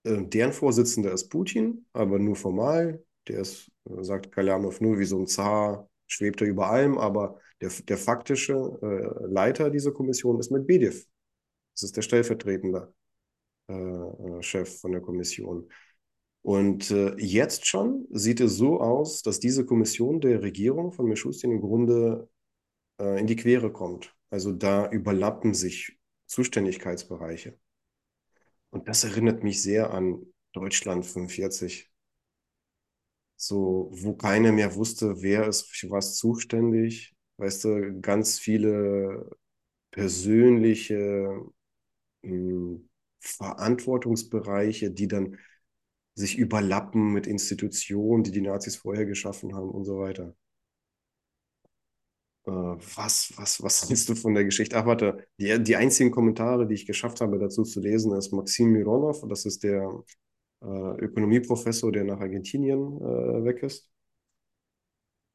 äh, 0.04 0.24
deren 0.24 0.54
Vorsitzender 0.54 1.12
ist 1.12 1.30
Putin, 1.30 1.86
aber 1.94 2.20
nur 2.20 2.36
formal. 2.36 3.04
Der 3.28 3.42
ist, 3.42 3.72
äh, 3.90 4.04
sagt 4.04 4.32
Kalamov, 4.32 4.82
nur 4.82 5.00
wie 5.00 5.06
so 5.06 5.20
ein 5.20 5.28
Zar, 5.28 5.90
schwebt 6.08 6.42
er 6.42 6.48
über 6.48 6.70
allem, 6.70 6.98
aber 6.98 7.40
der, 7.62 7.72
der 7.88 7.98
faktische 7.98 8.54
äh, 8.82 9.26
Leiter 9.28 9.70
dieser 9.70 9.92
Kommission 9.92 10.40
ist 10.40 10.52
Medvedev. 10.52 11.06
Das 11.76 11.84
ist 11.84 11.98
der 11.98 12.02
stellvertretende 12.02 12.94
äh, 13.70 13.74
äh, 13.74 14.42
Chef 14.42 14.80
von 14.80 14.92
der 14.92 15.02
Kommission. 15.02 15.70
Und 16.42 16.90
äh, 16.92 17.16
jetzt 17.18 17.68
schon 17.68 18.08
sieht 18.12 18.40
es 18.40 18.56
so 18.56 18.80
aus, 18.80 19.22
dass 19.22 19.40
diese 19.40 19.66
Kommission 19.66 20.22
der 20.22 20.42
Regierung 20.42 20.92
von 20.92 21.08
Mishustin 21.08 21.52
im 21.52 21.62
Grunde 21.62 22.30
äh, 23.00 23.20
in 23.20 23.28
die 23.28 23.36
Quere 23.36 23.72
kommt. 23.72 24.16
Also 24.30 24.54
da 24.54 24.90
überlappen 24.90 25.54
sich 25.54 26.00
Zuständigkeitsbereiche. 26.28 27.58
Und 28.70 28.88
das 28.88 29.04
erinnert 29.04 29.44
mich 29.44 29.62
sehr 29.62 29.92
an 29.92 30.26
Deutschland 30.54 31.06
45. 31.06 31.92
So, 33.36 33.90
wo 33.92 34.16
keiner 34.16 34.52
mehr 34.52 34.76
wusste, 34.76 35.22
wer 35.22 35.48
ist 35.48 35.68
für 35.68 35.90
was 35.90 36.16
zuständig. 36.18 37.16
Weißt 37.38 37.64
du, 37.64 38.00
ganz 38.02 38.38
viele 38.38 39.30
persönliche 39.92 41.42
mh, 42.22 42.32
hm, 42.32 42.90
Verantwortungsbereiche, 43.22 44.92
die 44.92 45.08
dann 45.08 45.38
sich 46.20 46.38
überlappen 46.38 47.14
mit 47.14 47.28
Institutionen, 47.28 48.24
die 48.24 48.32
die 48.32 48.42
Nazis 48.42 48.76
vorher 48.76 49.06
geschaffen 49.06 49.56
haben 49.56 49.70
und 49.70 49.86
so 49.86 50.00
weiter. 50.00 50.36
Äh, 52.46 52.52
was, 52.52 53.34
was, 53.38 53.62
was 53.64 53.82
hältst 53.90 54.10
du 54.10 54.16
von 54.16 54.34
der 54.34 54.44
Geschichte? 54.46 54.78
Ach, 54.78 54.86
warte, 54.86 55.26
die, 55.40 55.62
die 55.64 55.76
einzigen 55.76 56.12
Kommentare, 56.12 56.68
die 56.68 56.76
ich 56.76 56.86
geschafft 56.86 57.22
habe, 57.22 57.40
dazu 57.40 57.64
zu 57.64 57.80
lesen, 57.80 58.14
ist 58.14 58.32
Maxim 58.34 58.72
Mironov, 58.72 59.26
das 59.28 59.46
ist 59.46 59.64
der 59.64 59.90
äh, 60.62 60.66
Ökonomieprofessor, 60.66 61.92
der 61.92 62.04
nach 62.04 62.20
Argentinien 62.20 62.98
äh, 62.98 63.44
weg 63.46 63.64
ist. 63.64 63.90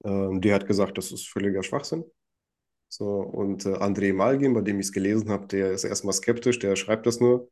Ähm, 0.05 0.41
der 0.41 0.55
hat 0.57 0.67
gesagt, 0.67 0.99
das 0.99 1.13
ist 1.13 1.29
völliger 1.29 1.63
Schwachsinn. 1.63 2.05
So, 2.89 3.07
und 3.21 3.67
äh, 3.67 3.71
André 3.75 4.13
Malgin, 4.13 4.55
bei 4.55 4.61
dem 4.63 4.81
ich 4.81 4.87
es 4.87 4.93
gelesen 4.93 5.31
habe, 5.31 5.47
der 5.49 5.73
ist 5.73 5.85
erstmal 5.85 6.15
skeptisch, 6.15 6.59
der 6.61 6.77
schreibt 6.77 7.07
das 7.07 7.21
nur 7.21 7.51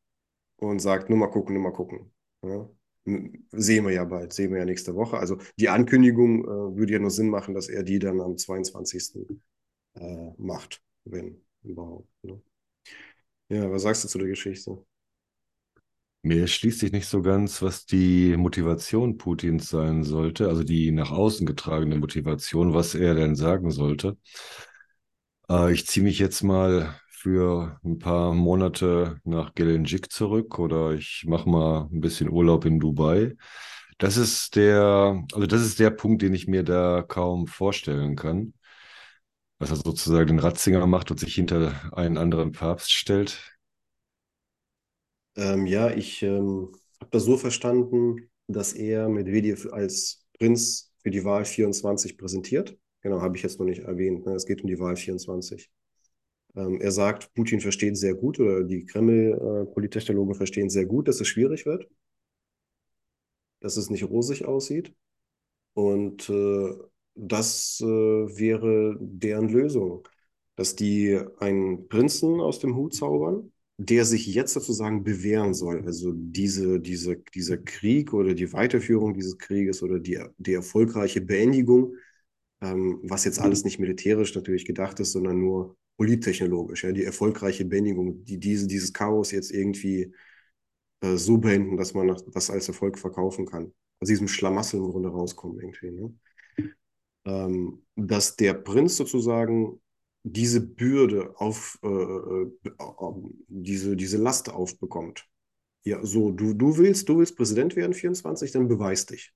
und 0.57 0.81
sagt, 0.81 1.11
nur 1.11 1.19
mal 1.19 1.29
gucken, 1.31 1.55
nur 1.55 1.65
mal 1.65 1.73
gucken. 1.73 2.13
Ja? 2.45 2.69
Sehen 3.05 3.85
wir 3.85 3.93
ja 3.93 4.05
bald, 4.05 4.33
sehen 4.33 4.53
wir 4.53 4.59
ja 4.61 4.65
nächste 4.65 4.95
Woche. 4.95 5.19
Also 5.19 5.39
die 5.59 5.69
Ankündigung 5.69 6.45
äh, 6.45 6.77
würde 6.77 6.93
ja 6.93 6.99
nur 7.01 7.11
Sinn 7.11 7.31
machen, 7.31 7.55
dass 7.55 7.69
er 7.69 7.83
die 7.83 7.99
dann 7.99 8.21
am 8.21 8.37
22. 8.37 9.37
Äh, 9.95 10.31
macht, 10.39 10.81
wenn 11.05 11.43
überhaupt. 11.65 12.09
Ne? 12.23 12.41
Ja, 13.49 13.71
was 13.71 13.83
sagst 13.83 14.05
du 14.05 14.09
zu 14.09 14.19
der 14.19 14.29
Geschichte? 14.29 14.85
Mir 16.25 16.47
schließt 16.47 16.79
sich 16.79 16.93
nicht 16.93 17.07
so 17.09 17.21
ganz, 17.21 17.63
was 17.63 17.85
die 17.85 18.37
Motivation 18.37 19.19
Putins 19.19 19.69
sein 19.69 20.05
sollte, 20.05 20.49
also 20.49 20.63
die 20.63 20.93
nach 20.93 21.11
außen 21.11 21.45
getragene 21.47 21.97
Motivation, 21.97 22.75
was 22.75 22.95
er 22.95 23.15
denn 23.17 23.35
sagen 23.35 23.73
sollte. 23.73 24.17
Äh, 25.49 25.73
ich 25.73 25.87
ziehe 25.87 26.05
mich 26.05 26.19
jetzt 26.19 26.43
mal 26.43 26.95
für 27.23 27.79
ein 27.85 27.99
paar 28.01 28.35
Monate 28.35 29.21
nach 29.23 29.55
Gelendzhik 29.55 30.11
zurück 30.11 30.59
oder 30.59 30.93
ich 30.93 31.25
mache 31.27 31.49
mal 31.49 31.89
ein 31.93 32.01
bisschen 32.01 32.29
Urlaub 32.29 32.65
in 32.65 32.81
Dubai. 32.81 33.37
Das 33.99 34.17
ist 34.17 34.57
der, 34.57 35.25
also 35.33 35.47
das 35.47 35.63
ist 35.63 35.79
der 35.79 35.91
Punkt, 35.91 36.23
den 36.23 36.35
ich 36.35 36.49
mir 36.49 36.65
da 36.65 37.03
kaum 37.07 37.47
vorstellen 37.47 38.17
kann. 38.17 38.55
Was 39.61 39.71
er 39.71 39.77
sozusagen 39.77 40.27
den 40.27 40.39
Ratzinger 40.41 40.85
macht 40.89 41.13
und 41.13 41.21
sich 41.21 41.37
hinter 41.37 41.73
einen 41.97 42.19
anderen 42.19 42.51
Papst 42.51 42.91
stellt. 42.91 43.57
Ähm, 45.37 45.67
ja, 45.67 45.91
ich 45.91 46.25
ähm, 46.25 46.73
habe 47.01 47.11
das 47.13 47.23
so 47.23 47.37
verstanden, 47.37 48.29
dass 48.49 48.73
er 48.73 49.09
Medvedev 49.09 49.73
als 49.73 50.27
Prinz 50.37 50.93
für 51.05 51.11
die 51.11 51.25
Wahl 51.25 51.45
24 51.45 52.19
präsentiert. 52.19 52.77
Genau, 53.03 53.21
habe 53.21 53.37
ich 53.37 53.45
jetzt 53.45 53.61
noch 53.61 53.67
nicht 53.67 53.83
erwähnt. 53.83 54.27
Ne? 54.27 54.35
Es 54.35 54.45
geht 54.45 54.63
um 54.63 54.67
die 54.67 54.81
Wahl 54.81 54.97
24. 54.97 55.71
Ähm, 56.55 56.81
er 56.81 56.93
sagt, 56.93 57.33
Putin 57.35 57.61
versteht 57.61 57.97
sehr 57.97 58.15
gut 58.15 58.39
oder 58.39 58.65
die 58.65 58.85
Kreml-Polittechnologen 58.85 60.35
verstehen 60.35 60.71
sehr 60.71 60.87
gut, 60.87 61.09
dass 61.09 61.21
es 61.21 61.29
schwierig 61.29 61.67
wird, 61.67 61.89
dass 63.61 63.77
es 63.77 63.91
nicht 63.91 64.05
rosig 64.05 64.45
aussieht. 64.45 64.95
Und 65.75 66.29
äh, 66.29 66.75
das 67.15 67.81
äh, 67.81 67.87
wäre 67.87 68.97
deren 69.01 69.49
Lösung, 69.49 70.07
dass 70.57 70.77
die 70.77 71.19
einen 71.39 71.89
Prinzen 71.89 72.41
aus 72.41 72.59
dem 72.59 72.77
Hut 72.77 72.95
zaubern, 72.95 73.53
der 73.79 74.05
sich 74.05 74.27
jetzt 74.27 74.53
sozusagen 74.53 75.03
bewähren 75.03 75.55
soll. 75.55 75.85
Also 75.87 76.13
diese, 76.15 76.81
diese, 76.81 77.17
dieser 77.35 77.57
Krieg 77.59 78.13
oder 78.13 78.35
die 78.35 78.53
Weiterführung 78.53 79.15
dieses 79.15 79.39
Krieges 79.39 79.83
oder 79.83 79.99
die, 79.99 80.21
die 80.39 80.55
erfolgreiche 80.55 81.21
Beendigung, 81.21 81.97
ähm, 82.61 83.01
was 83.03 83.25
jetzt 83.25 83.41
alles 83.41 83.65
nicht 83.65 83.79
militärisch 83.79 84.35
natürlich 84.35 84.65
gedacht 84.67 85.01
ist, 85.01 85.13
sondern 85.13 85.39
nur 85.41 85.77
polittechnologisch, 85.97 86.85
ja, 86.85 86.93
die 86.93 87.05
erfolgreiche 87.05 87.65
Beendigung, 87.65 88.25
die 88.25 88.39
diese, 88.39 88.67
dieses 88.67 88.93
Chaos 88.93 89.31
jetzt 89.31 89.51
irgendwie 89.51 90.13
äh, 91.01 91.17
so 91.17 91.39
beenden, 91.39 91.77
dass 91.77 91.95
man 91.95 92.17
das 92.33 92.51
als 92.51 92.69
Erfolg 92.69 92.99
verkaufen 92.99 93.47
kann. 93.47 93.73
Aus 94.01 94.09
diesem 94.09 94.29
Schlamassel 94.29 94.81
im 94.81 94.91
Grunde 94.91 95.11
rauskommen 95.11 95.61
irgendwie. 95.61 95.91
Ne? 95.91 96.15
Ähm, 97.25 97.85
dass 97.95 98.37
der 98.37 98.55
Prinz 98.55 98.97
sozusagen 98.97 99.81
diese 100.25 100.61
Bürde 100.61 101.35
auf, 101.37 101.79
äh, 101.83 101.89
äh, 101.89 102.51
diese, 103.49 103.97
diese 103.97 104.17
Last 104.17 104.51
aufbekommt. 104.51 105.27
Ja, 105.85 106.05
so, 106.05 106.31
du, 106.31 106.55
du 106.55 106.79
willst, 106.79 107.09
du 107.09 107.19
willst 107.19 107.37
Präsident 107.37 107.75
werden 107.75 107.95
24, 107.95 108.53
dann 108.53 108.69
beweis 108.69 109.07
dich. 109.07 109.33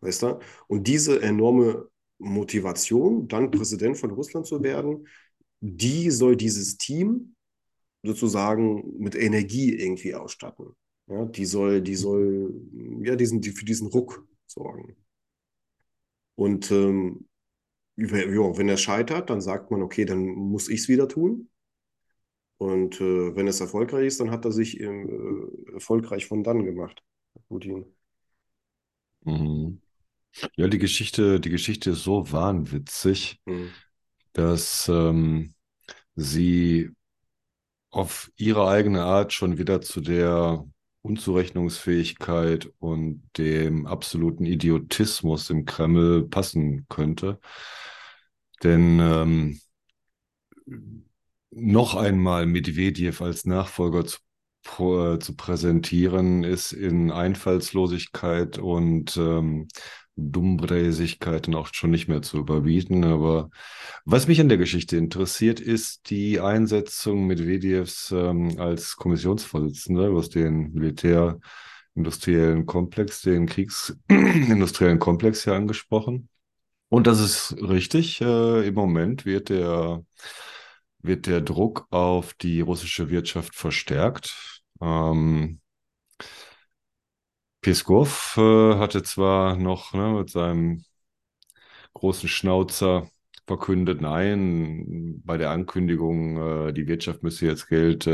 Weißt 0.00 0.22
du? 0.22 0.38
Und 0.68 0.86
diese 0.86 1.20
enorme 1.22 1.88
Motivation, 2.18 3.28
dann 3.28 3.50
Präsident 3.50 3.98
von 3.98 4.10
Russland 4.10 4.46
zu 4.46 4.62
werden, 4.62 5.06
die 5.60 6.10
soll 6.10 6.36
dieses 6.36 6.76
Team 6.76 7.34
sozusagen 8.02 8.98
mit 8.98 9.14
Energie 9.14 9.74
irgendwie 9.74 10.14
ausstatten. 10.14 10.74
Ja, 11.06 11.24
die 11.24 11.44
soll, 11.44 11.82
die 11.82 11.96
soll 11.96 12.54
ja 13.02 13.16
diesen, 13.16 13.40
die, 13.40 13.50
für 13.50 13.64
diesen 13.64 13.88
Ruck 13.88 14.26
sorgen. 14.46 14.96
Und 16.34 16.70
ähm, 16.70 17.28
ja, 17.96 18.08
wenn 18.08 18.68
er 18.68 18.76
scheitert, 18.76 19.30
dann 19.30 19.40
sagt 19.40 19.70
man, 19.70 19.82
okay, 19.82 20.04
dann 20.04 20.24
muss 20.24 20.68
ich 20.68 20.80
es 20.80 20.88
wieder 20.88 21.08
tun. 21.08 21.48
Und 22.58 23.00
äh, 23.00 23.36
wenn 23.36 23.48
es 23.48 23.60
erfolgreich 23.60 24.06
ist, 24.06 24.20
dann 24.20 24.30
hat 24.30 24.44
er 24.44 24.52
sich 24.52 24.80
äh, 24.80 25.04
erfolgreich 25.72 26.26
von 26.26 26.42
dann 26.42 26.64
gemacht, 26.64 27.02
Putin. 27.48 27.84
Mhm. 29.24 29.80
Ja, 30.56 30.66
die 30.66 30.78
Geschichte, 30.78 31.40
die 31.40 31.50
Geschichte 31.50 31.90
ist 31.90 32.02
so 32.02 32.30
wahnwitzig, 32.32 33.40
mhm. 33.44 33.70
Dass 34.34 34.88
ähm, 34.88 35.54
sie 36.14 36.90
auf 37.90 38.30
ihre 38.36 38.68
eigene 38.68 39.02
Art 39.04 39.32
schon 39.32 39.56
wieder 39.58 39.80
zu 39.80 40.00
der 40.00 40.64
Unzurechnungsfähigkeit 41.02 42.70
und 42.78 43.22
dem 43.38 43.86
absoluten 43.86 44.46
Idiotismus 44.46 45.50
im 45.50 45.64
Kreml 45.64 46.28
passen 46.28 46.86
könnte. 46.88 47.38
Denn 48.62 48.98
ähm, 49.00 49.60
noch 51.50 51.94
einmal 51.94 52.46
Medvedev 52.46 53.20
als 53.22 53.44
Nachfolger 53.44 54.04
zu, 54.06 54.18
äh, 54.78 55.18
zu, 55.18 55.36
präsentieren, 55.36 56.42
ist 56.42 56.72
in 56.72 57.10
Einfallslosigkeit 57.10 58.58
und 58.58 59.16
ähm, 59.16 59.68
Dummbräsigkeit 60.16 61.46
dann 61.46 61.54
auch 61.54 61.68
schon 61.72 61.90
nicht 61.90 62.08
mehr 62.08 62.22
zu 62.22 62.38
überbieten. 62.38 63.04
Aber 63.04 63.50
was 64.04 64.28
mich 64.28 64.40
an 64.40 64.48
der 64.48 64.58
Geschichte 64.58 64.96
interessiert, 64.96 65.60
ist 65.60 66.10
die 66.10 66.40
Einsetzung 66.40 67.26
Medvedevs 67.26 68.12
ähm, 68.12 68.58
als 68.58 68.96
Kommissionsvorsitzender 68.96 70.10
aus 70.10 70.30
den 70.30 70.72
militärindustriellen 70.72 72.66
Komplex, 72.66 73.22
den 73.22 73.46
kriegsindustriellen 73.46 74.98
Komplex 74.98 75.44
hier 75.44 75.54
angesprochen. 75.54 76.28
Und 76.88 77.06
das 77.06 77.20
ist 77.20 77.56
richtig. 77.60 78.20
Äh, 78.20 78.68
Im 78.68 78.74
Moment 78.74 79.24
wird 79.24 79.48
der, 79.48 80.04
wird 81.02 81.26
der 81.26 81.40
Druck 81.40 81.86
auf 81.90 82.34
die 82.34 82.60
russische 82.60 83.10
Wirtschaft 83.10 83.54
verstärkt. 83.54 84.62
Ähm, 84.80 85.60
Peskov 87.64 88.36
äh, 88.38 88.76
hatte 88.78 89.02
zwar 89.02 89.56
noch 89.56 89.92
ne, 89.94 90.08
mit 90.18 90.30
seinem 90.30 90.84
großen 91.94 92.28
Schnauzer 92.28 93.08
verkündet, 93.46 94.00
nein, 94.00 95.20
bei 95.24 95.36
der 95.36 95.50
Ankündigung, 95.50 96.68
äh, 96.68 96.72
die 96.72 96.86
Wirtschaft 96.88 97.22
müsse 97.22 97.46
jetzt 97.46 97.68
Geld 97.68 98.06
äh, 98.06 98.10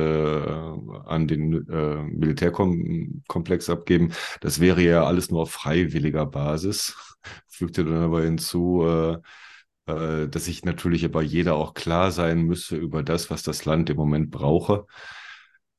an 1.07 1.29
den 1.29 1.69
äh, 1.69 2.03
Militärkomplex 2.03 3.71
abgeben. 3.71 4.13
Das 4.41 4.61
wäre 4.61 4.83
ja 4.83 5.05
alles 5.05 5.31
nur 5.31 5.43
auf 5.43 5.53
freiwilliger 5.53 6.27
Basis. 6.27 6.97
Fügte 7.49 7.85
dann 7.85 8.03
aber 8.03 8.23
hinzu, 8.23 8.83
äh, 8.85 9.19
äh, 9.93 10.29
dass 10.29 10.47
sich 10.47 10.65
natürlich 10.65 11.05
aber 11.05 11.23
jeder 11.23 11.55
auch 11.55 11.75
klar 11.75 12.11
sein 12.11 12.43
müsse 12.43 12.77
über 12.77 13.03
das, 13.05 13.31
was 13.31 13.43
das 13.45 13.65
Land 13.65 13.89
im 13.91 13.97
Moment 13.97 14.31
brauche. 14.31 14.87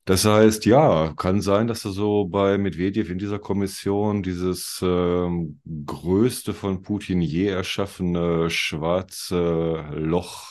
Das 0.04 0.24
heißt, 0.24 0.66
ja, 0.66 1.14
kann 1.14 1.40
sein, 1.40 1.68
dass 1.68 1.84
er 1.84 1.92
so 1.92 2.24
bei 2.26 2.58
Medvedev 2.58 3.08
in 3.08 3.18
dieser 3.18 3.38
Kommission 3.38 4.24
dieses 4.24 4.80
ähm, 4.82 5.60
größte 5.86 6.54
von 6.54 6.82
Putin 6.82 7.20
je 7.20 7.46
erschaffene 7.46 8.50
schwarze 8.50 9.86
Loch, 9.94 10.50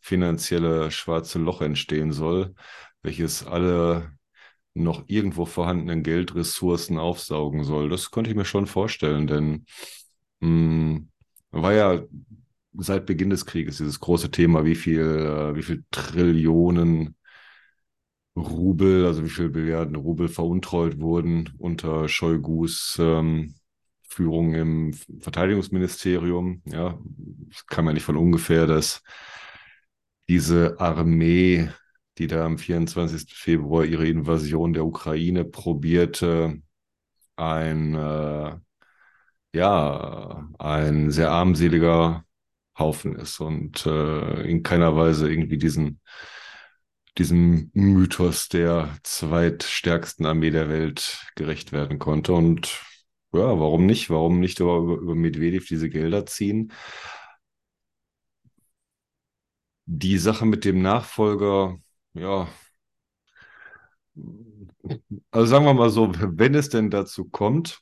finanzielle 0.00 0.90
schwarze 0.90 1.38
Loch 1.38 1.60
entstehen 1.60 2.12
soll, 2.12 2.54
welches 3.02 3.46
alle 3.46 4.12
noch 4.72 5.04
irgendwo 5.06 5.44
vorhandenen 5.44 6.02
Geldressourcen 6.02 6.98
aufsaugen 6.98 7.64
soll. 7.64 7.90
Das 7.90 8.10
könnte 8.10 8.30
ich 8.30 8.36
mir 8.36 8.46
schon 8.46 8.66
vorstellen, 8.66 9.26
denn 9.26 9.66
mh, 10.40 10.48
hm, 10.48 11.08
war 11.50 11.74
ja 11.74 12.02
seit 12.74 13.04
Beginn 13.06 13.30
des 13.30 13.44
Krieges 13.44 13.78
dieses 13.78 14.00
große 14.00 14.30
Thema, 14.30 14.64
wie 14.64 14.76
viel, 14.76 15.00
äh, 15.00 15.54
wie 15.56 15.62
viel 15.62 15.84
Trillionen 15.90 17.17
Rubel, 18.40 19.06
also 19.06 19.24
wie 19.24 19.28
viel 19.28 19.50
Milliarden 19.50 19.96
Rubel 19.96 20.28
veruntreut 20.28 21.00
wurden 21.00 21.50
unter 21.58 22.08
Shoigus 22.08 22.96
ähm, 23.00 23.54
Führung 24.02 24.54
im 24.54 24.92
Verteidigungsministerium. 25.20 26.62
Ja, 26.66 26.98
es 27.50 27.66
kam 27.66 27.86
ja 27.86 27.92
nicht 27.92 28.04
von 28.04 28.16
ungefähr, 28.16 28.66
dass 28.66 29.02
diese 30.28 30.80
Armee, 30.80 31.68
die 32.18 32.26
da 32.26 32.44
am 32.44 32.58
24. 32.58 33.34
Februar 33.34 33.84
ihre 33.84 34.06
Invasion 34.06 34.72
der 34.72 34.84
Ukraine 34.84 35.44
probierte, 35.44 36.60
ein 37.36 37.94
äh, 37.94 38.56
ja 39.54 40.48
ein 40.58 41.10
sehr 41.10 41.30
armseliger 41.30 42.24
Haufen 42.78 43.16
ist 43.16 43.40
und 43.40 43.86
äh, 43.86 44.42
in 44.42 44.62
keiner 44.62 44.96
Weise 44.96 45.30
irgendwie 45.30 45.58
diesen 45.58 46.00
diesem 47.18 47.70
Mythos 47.74 48.48
der 48.48 48.96
zweitstärksten 49.02 50.26
Armee 50.26 50.50
der 50.50 50.68
Welt 50.68 51.26
gerecht 51.36 51.72
werden 51.72 51.98
konnte. 51.98 52.32
Und 52.32 52.80
ja, 53.32 53.58
warum 53.58 53.86
nicht? 53.86 54.10
Warum 54.10 54.40
nicht 54.40 54.60
über, 54.60 54.78
über 54.78 55.14
Medvedev 55.14 55.66
diese 55.66 55.90
Gelder 55.90 56.26
ziehen? 56.26 56.72
Die 59.86 60.18
Sache 60.18 60.46
mit 60.46 60.64
dem 60.64 60.82
Nachfolger, 60.82 61.78
ja, 62.14 62.48
also 65.30 65.46
sagen 65.46 65.64
wir 65.64 65.74
mal 65.74 65.90
so, 65.90 66.12
wenn 66.14 66.54
es 66.54 66.68
denn 66.68 66.90
dazu 66.90 67.28
kommt, 67.28 67.80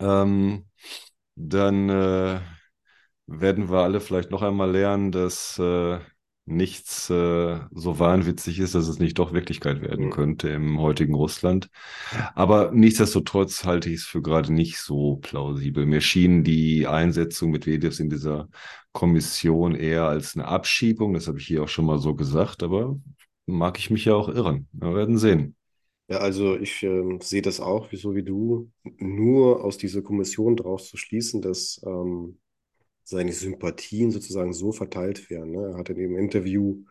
ähm, 0.00 0.66
dann 1.36 1.88
äh, 1.88 2.40
werden 3.26 3.70
wir 3.70 3.80
alle 3.80 4.00
vielleicht 4.00 4.30
noch 4.30 4.42
einmal 4.42 4.70
lernen, 4.72 5.12
dass 5.12 5.58
äh, 5.58 6.00
nichts 6.44 7.08
äh, 7.08 7.60
so 7.70 7.98
wahnwitzig 7.98 8.58
ist, 8.58 8.74
dass 8.74 8.88
es 8.88 8.98
nicht 8.98 9.18
doch 9.18 9.32
Wirklichkeit 9.32 9.80
werden 9.80 10.06
mhm. 10.06 10.10
könnte 10.10 10.48
im 10.48 10.80
heutigen 10.80 11.14
Russland. 11.14 11.70
Aber 12.34 12.72
nichtsdestotrotz 12.72 13.64
halte 13.64 13.88
ich 13.90 13.96
es 13.96 14.04
für 14.04 14.22
gerade 14.22 14.52
nicht 14.52 14.78
so 14.78 15.16
plausibel. 15.16 15.86
Mir 15.86 16.00
schien 16.00 16.42
die 16.44 16.86
Einsetzung 16.86 17.50
mit 17.50 17.66
Medvedevs 17.66 18.00
in 18.00 18.10
dieser 18.10 18.48
Kommission 18.92 19.74
eher 19.74 20.04
als 20.04 20.36
eine 20.36 20.46
Abschiebung. 20.46 21.14
Das 21.14 21.28
habe 21.28 21.38
ich 21.38 21.46
hier 21.46 21.62
auch 21.62 21.68
schon 21.68 21.86
mal 21.86 21.98
so 21.98 22.14
gesagt, 22.14 22.62
aber 22.62 22.98
mag 23.46 23.78
ich 23.78 23.90
mich 23.90 24.04
ja 24.04 24.14
auch 24.14 24.28
irren. 24.28 24.68
Wir 24.72 24.94
werden 24.94 25.18
sehen. 25.18 25.56
Ja, 26.08 26.18
also 26.18 26.56
ich 26.56 26.82
äh, 26.82 27.18
sehe 27.20 27.42
das 27.42 27.60
auch, 27.60 27.88
so 27.92 28.14
wie 28.14 28.22
du, 28.22 28.70
nur 28.98 29.64
aus 29.64 29.78
dieser 29.78 30.02
Kommission 30.02 30.56
daraus 30.56 30.88
zu 30.88 30.96
schließen, 30.96 31.40
dass 31.40 31.80
ähm, 31.86 32.38
seine 33.04 33.32
Sympathien 33.32 34.10
sozusagen 34.10 34.52
so 34.52 34.72
verteilt 34.72 35.30
werden. 35.30 35.52
Ne? 35.52 35.70
Er 35.72 35.78
hat 35.78 35.90
in 35.90 35.96
dem 35.96 36.16
Interview 36.16 36.84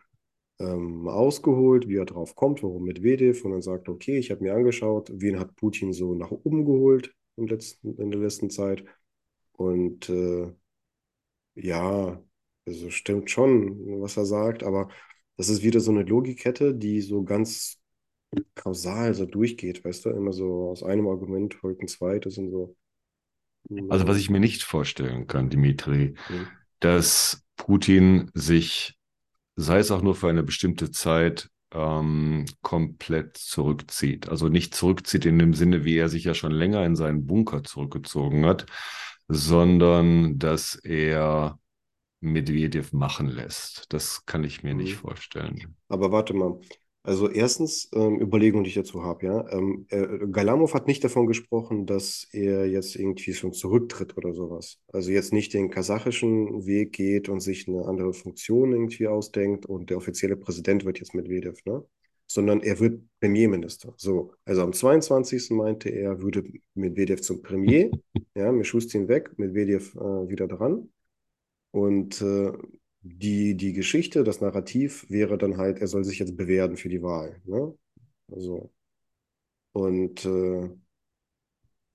ähm, 0.60 1.08
ausgeholt, 1.08 1.88
wie 1.88 1.96
er 1.96 2.06
drauf 2.06 2.36
kommt, 2.36 2.62
warum 2.62 2.84
Medvedev, 2.84 3.44
und 3.44 3.52
dann 3.52 3.62
sagt, 3.62 3.88
okay, 3.88 4.18
ich 4.18 4.30
habe 4.30 4.42
mir 4.44 4.54
angeschaut, 4.54 5.10
wen 5.14 5.38
hat 5.40 5.56
Putin 5.56 5.92
so 5.92 6.14
nach 6.14 6.30
oben 6.30 6.64
geholt 6.64 7.14
im 7.36 7.46
letzten, 7.48 7.96
in 7.98 8.10
der 8.10 8.20
letzten 8.20 8.50
Zeit. 8.50 8.84
Und 9.52 10.08
äh, 10.10 10.52
ja, 11.54 12.22
also 12.66 12.90
stimmt 12.90 13.30
schon, 13.30 14.00
was 14.00 14.16
er 14.16 14.24
sagt, 14.26 14.62
aber 14.62 14.88
das 15.36 15.48
ist 15.48 15.62
wieder 15.62 15.80
so 15.80 15.90
eine 15.90 16.02
Logikkette, 16.02 16.74
die 16.74 17.00
so 17.00 17.24
ganz 17.24 17.80
kausal 18.54 19.14
so 19.14 19.26
durchgeht, 19.26 19.84
weißt 19.84 20.06
du, 20.06 20.10
immer 20.10 20.32
so 20.32 20.70
aus 20.70 20.82
einem 20.82 21.08
Argument 21.08 21.54
folgt 21.54 21.82
ein 21.82 21.88
zweites 21.88 22.38
und 22.38 22.50
so. 22.50 22.76
Also 23.88 24.06
was 24.06 24.18
ich 24.18 24.30
mir 24.30 24.40
nicht 24.40 24.62
vorstellen 24.62 25.26
kann, 25.26 25.50
Dimitri, 25.50 26.14
mhm. 26.28 26.48
dass 26.80 27.44
Putin 27.56 28.30
sich, 28.34 28.98
sei 29.56 29.78
es 29.78 29.90
auch 29.90 30.02
nur 30.02 30.14
für 30.14 30.28
eine 30.28 30.42
bestimmte 30.42 30.90
Zeit, 30.90 31.48
ähm, 31.74 32.44
komplett 32.60 33.36
zurückzieht. 33.36 34.28
Also 34.28 34.48
nicht 34.48 34.74
zurückzieht 34.74 35.24
in 35.24 35.38
dem 35.38 35.54
Sinne, 35.54 35.84
wie 35.84 35.96
er 35.96 36.08
sich 36.08 36.24
ja 36.24 36.34
schon 36.34 36.52
länger 36.52 36.84
in 36.84 36.96
seinen 36.96 37.26
Bunker 37.26 37.64
zurückgezogen 37.64 38.44
hat, 38.44 38.66
sondern 39.28 40.38
dass 40.38 40.74
er 40.74 41.58
Medvedev 42.20 42.92
machen 42.92 43.28
lässt. 43.28 43.86
Das 43.92 44.26
kann 44.26 44.44
ich 44.44 44.62
mir 44.62 44.74
mhm. 44.74 44.82
nicht 44.82 44.96
vorstellen. 44.96 45.76
Aber 45.88 46.12
warte 46.12 46.34
mal, 46.34 46.60
also 47.04 47.28
erstens, 47.28 47.88
ähm, 47.94 48.20
Überlegung, 48.20 48.62
die 48.62 48.68
ich 48.68 48.76
dazu 48.76 49.02
habe, 49.02 49.26
ja. 49.26 49.50
Ähm, 49.50 49.86
äh, 49.90 50.26
Galamov 50.30 50.72
hat 50.72 50.86
nicht 50.86 51.02
davon 51.02 51.26
gesprochen, 51.26 51.84
dass 51.84 52.28
er 52.30 52.66
jetzt 52.66 52.94
irgendwie 52.94 53.34
schon 53.34 53.52
zurücktritt 53.52 54.16
oder 54.16 54.32
sowas. 54.32 54.78
Also 54.92 55.10
jetzt 55.10 55.32
nicht 55.32 55.52
den 55.52 55.68
kasachischen 55.70 56.64
Weg 56.64 56.92
geht 56.92 57.28
und 57.28 57.40
sich 57.40 57.66
eine 57.66 57.86
andere 57.86 58.12
Funktion 58.12 58.72
irgendwie 58.72 59.08
ausdenkt 59.08 59.66
und 59.66 59.90
der 59.90 59.96
offizielle 59.96 60.36
Präsident 60.36 60.84
wird 60.84 61.00
jetzt 61.00 61.14
Medvedev, 61.14 61.58
ne? 61.64 61.84
Sondern 62.28 62.60
er 62.60 62.78
wird 62.78 63.02
Premierminister. 63.20 63.94
So, 63.96 64.32
also 64.44 64.62
am 64.62 64.72
22. 64.72 65.50
meinte 65.50 65.88
er, 65.90 66.22
würde 66.22 66.44
Medvedev 66.74 67.20
zum 67.20 67.42
Premier, 67.42 67.90
ja, 68.36 68.52
Mischustin 68.52 69.08
weg, 69.08 69.36
Medvedev 69.38 69.94
äh, 69.96 70.28
wieder 70.28 70.46
dran. 70.46 70.88
Und 71.72 72.20
äh, 72.22 72.52
die, 73.02 73.56
die 73.56 73.72
Geschichte, 73.72 74.24
das 74.24 74.40
Narrativ 74.40 75.06
wäre 75.10 75.38
dann 75.38 75.56
halt, 75.56 75.80
er 75.80 75.88
soll 75.88 76.04
sich 76.04 76.18
jetzt 76.18 76.36
bewerten 76.36 76.76
für 76.76 76.88
die 76.88 77.02
Wahl. 77.02 77.40
Ne? 77.44 77.76
Also, 78.30 78.72
und 79.72 80.24
äh, 80.24 80.70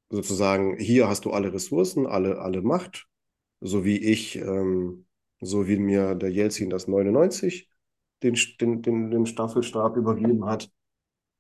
sozusagen, 0.10 0.78
hier 0.78 1.08
hast 1.08 1.26
du 1.26 1.32
alle 1.32 1.54
Ressourcen, 1.54 2.08
alle, 2.08 2.40
alle 2.40 2.62
Macht, 2.62 3.08
so 3.62 3.86
wie 3.86 3.98
ich, 3.98 4.36
ähm, 4.38 5.06
so 5.42 5.68
wie 5.68 5.78
mir 5.78 6.16
der 6.16 6.32
Jelzin 6.32 6.70
das 6.70 6.88
99 6.88 7.70
den, 8.24 8.36
den, 8.60 8.82
den, 8.82 9.12
den 9.12 9.26
Staffelstab 9.26 9.96
übergeben 9.96 10.46
hat, 10.46 10.72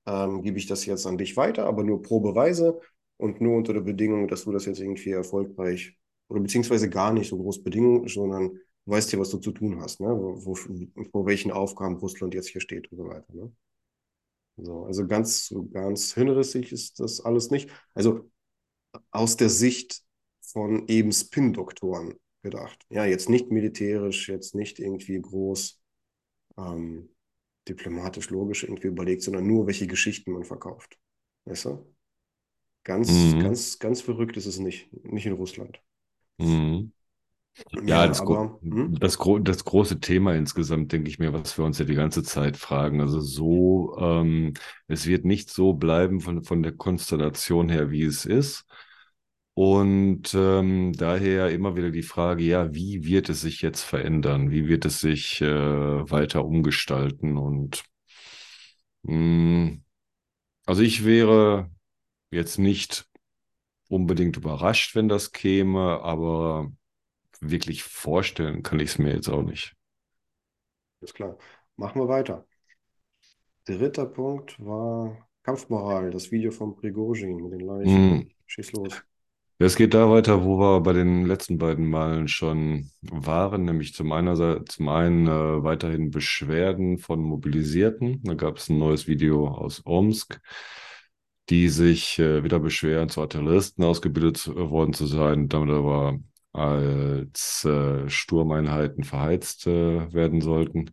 ähm, 0.06 0.44
gebe 0.44 0.58
ich 0.58 0.68
das 0.68 0.86
jetzt 0.86 1.06
an 1.08 1.18
dich 1.18 1.36
weiter, 1.38 1.66
aber 1.66 1.84
nur 1.84 2.02
pro 2.02 2.20
Beweise 2.20 2.80
und 3.18 3.42
nur 3.42 3.58
unter 3.58 3.74
der 3.74 3.82
Bedingung, 3.82 4.28
dass 4.28 4.44
du 4.44 4.52
das 4.52 4.66
jetzt 4.66 4.80
irgendwie 4.80 5.12
erfolgreich 5.12 5.98
oder 6.30 6.42
beziehungsweise 6.42 6.90
gar 6.90 7.14
nicht 7.14 7.30
so 7.30 7.38
groß 7.38 7.64
Bedingungen, 7.64 8.08
sondern 8.08 8.60
weißt 8.88 9.12
ja, 9.12 9.20
was 9.20 9.30
du 9.30 9.38
zu 9.38 9.52
tun 9.52 9.80
hast, 9.82 10.00
ne? 10.00 10.08
Wo, 10.08 10.56
vor 10.56 11.26
welchen 11.26 11.52
Aufgaben 11.52 11.98
Russland 11.98 12.34
jetzt 12.34 12.50
hier 12.50 12.62
steht 12.62 12.92
und 12.92 12.98
so 12.98 13.08
weiter. 13.08 13.34
Ne? 13.34 13.52
So, 14.58 14.86
also 14.86 15.06
ganz, 15.06 15.54
ganz 15.72 16.14
hinrissig 16.14 16.72
ist 16.72 17.00
das 17.00 17.22
alles 17.22 17.52
nicht. 17.52 17.70
Also 17.94 18.30
aus 19.12 19.38
der 19.38 19.50
Sicht 19.50 20.04
von 20.42 20.88
eben 20.88 21.12
Spin-Doktoren 21.12 22.16
gedacht. 22.42 22.86
Ja, 22.90 23.06
jetzt 23.06 23.30
nicht 23.30 23.52
militärisch, 23.52 24.30
jetzt 24.30 24.56
nicht 24.56 24.80
irgendwie 24.80 25.22
groß 25.22 25.80
ähm, 26.58 27.10
diplomatisch, 27.68 28.30
logisch 28.30 28.64
irgendwie 28.64 28.88
überlegt, 28.88 29.22
sondern 29.22 29.46
nur, 29.46 29.68
welche 29.68 29.88
Geschichten 29.88 30.32
man 30.32 30.46
verkauft. 30.46 30.98
Weißt 31.46 31.66
du? 31.66 31.94
Ganz, 32.84 33.12
mhm. 33.12 33.42
ganz, 33.42 33.80
ganz 33.80 34.02
verrückt 34.02 34.38
ist 34.38 34.46
es 34.46 34.60
nicht. 34.60 34.92
Nicht 35.04 35.26
in 35.26 35.34
Russland. 35.34 35.82
Mhm. 36.38 36.94
Ja, 37.72 37.82
ja 37.84 38.08
das, 38.08 38.22
aber, 38.22 38.60
hm? 38.62 38.98
das, 39.00 39.18
das, 39.42 39.66
große 39.66 40.00
Thema 40.00 40.36
insgesamt, 40.36 40.92
denke 40.92 41.10
ich 41.10 41.20
mir, 41.20 41.34
was 41.34 41.58
wir 41.58 41.66
uns 41.66 41.80
ja 41.80 41.86
die 41.86 41.96
ganze 41.96 42.24
Zeit 42.24 42.58
fragen. 42.58 43.02
Also 43.02 43.20
so, 43.20 43.98
ähm, 44.00 44.54
es 44.88 45.08
wird 45.08 45.26
nicht 45.26 45.50
so 45.50 45.74
bleiben 45.74 46.22
von, 46.22 46.44
von 46.44 46.64
der 46.64 46.74
Konstellation 46.74 47.70
her, 47.70 47.90
wie 47.90 48.04
es 48.04 48.26
ist. 48.26 48.66
Und 49.54 50.36
ähm, 50.36 50.94
daher 50.94 51.50
immer 51.50 51.76
wieder 51.76 51.90
die 51.90 52.04
Frage, 52.04 52.44
ja, 52.44 52.76
wie 52.76 53.06
wird 53.06 53.28
es 53.30 53.42
sich 53.42 53.62
jetzt 53.64 53.82
verändern? 53.82 54.52
Wie 54.52 54.68
wird 54.68 54.86
es 54.86 55.00
sich 55.00 55.42
äh, 55.42 55.48
weiter 55.48 56.46
umgestalten? 56.46 57.38
Und 57.38 57.84
mh, 59.04 59.14
hm, 59.14 59.84
also 60.66 60.82
ich 60.84 61.06
wäre 61.06 61.72
jetzt 62.32 62.60
nicht 62.60 63.08
unbedingt 63.90 64.38
überrascht, 64.38 64.96
wenn 64.96 65.10
das 65.10 65.32
käme, 65.32 66.02
aber 66.02 66.72
wirklich 67.42 67.84
vorstellen 67.84 68.64
kann 68.64 68.80
ich 68.80 68.92
es 68.92 69.00
mir 69.00 69.14
jetzt 69.14 69.30
auch 69.30 69.44
nicht. 69.44 69.76
Ist 71.02 71.14
klar. 71.14 71.38
Machen 71.76 72.02
wir 72.02 72.08
weiter. 72.08 72.46
Dritter 73.66 74.06
Punkt 74.06 74.60
war 74.60 75.28
Kampfmoral, 75.44 76.10
das 76.12 76.32
Video 76.32 76.52
von 76.52 76.76
Prigozhin 76.76 77.38
mit 77.38 77.54
den 77.54 77.60
Leichen. 77.60 78.10
Mm. 78.10 78.32
Schieß 78.46 78.72
los. 78.74 79.04
Es 79.60 79.76
geht 79.76 79.96
da 79.96 80.10
weiter, 80.12 80.44
wo 80.44 80.60
wir 80.60 80.82
bei 80.82 80.94
den 80.94 81.26
letzten 81.26 81.58
beiden 81.58 81.90
Malen 81.90 82.28
schon 82.28 82.92
waren, 83.02 83.66
nämlich 83.66 83.96
zum 83.96 84.12
einen, 84.12 84.66
zum 84.68 84.88
einen 84.88 85.26
äh, 85.26 85.64
weiterhin 85.64 86.12
Beschwerden 86.12 87.00
von 87.00 87.22
Mobilisierten. 87.22 88.22
Da 88.24 88.36
gab 88.36 88.58
es 88.58 88.70
ein 88.70 88.78
neues 88.78 89.08
Video 89.08 89.48
aus 89.48 89.82
Omsk, 89.84 90.40
die 91.50 91.70
sich 91.70 92.20
äh, 92.20 92.44
wieder 92.44 92.60
beschweren, 92.60 93.10
zu 93.10 93.22
Artilleristen 93.22 93.84
ausgebildet 93.84 94.48
worden 94.48 94.94
zu 94.94 95.08
sein, 95.08 95.48
damit 95.50 95.74
aber 95.74 96.20
als 96.58 97.66
äh, 97.66 98.10
Sturmeinheiten 98.10 99.04
verheizt 99.04 99.68
äh, 99.68 100.14
werden 100.14 100.42
sollten. 100.42 100.92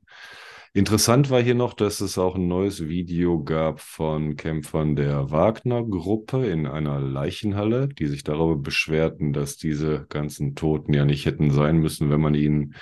Interessant 0.77 1.31
war 1.31 1.41
hier 1.41 1.55
noch, 1.55 1.73
dass 1.73 2.01
es 2.01 2.19
auch 2.19 2.35
ein 2.35 2.49
neues 2.49 2.89
Video 2.89 3.45
gab 3.45 3.81
von 3.81 4.35
Kämpfern 4.35 4.97
der 4.97 5.31
Wagner-Gruppe 5.31 6.47
in 6.47 6.67
einer 6.67 6.99
Leichenhalle, 7.01 7.87
die 7.87 8.09
sich 8.09 8.25
darüber 8.25 8.57
beschwerten, 8.57 9.33
dass 9.33 9.57
diese 9.57 10.07
ganzen 10.09 10.57
Toten 10.57 10.93
ja 10.93 11.05
nicht 11.05 11.27
hätten 11.27 11.53
sein 11.53 11.79
müssen, 11.79 12.11
wenn 12.11 12.21
man 12.21 12.35
ihnen 12.35 12.75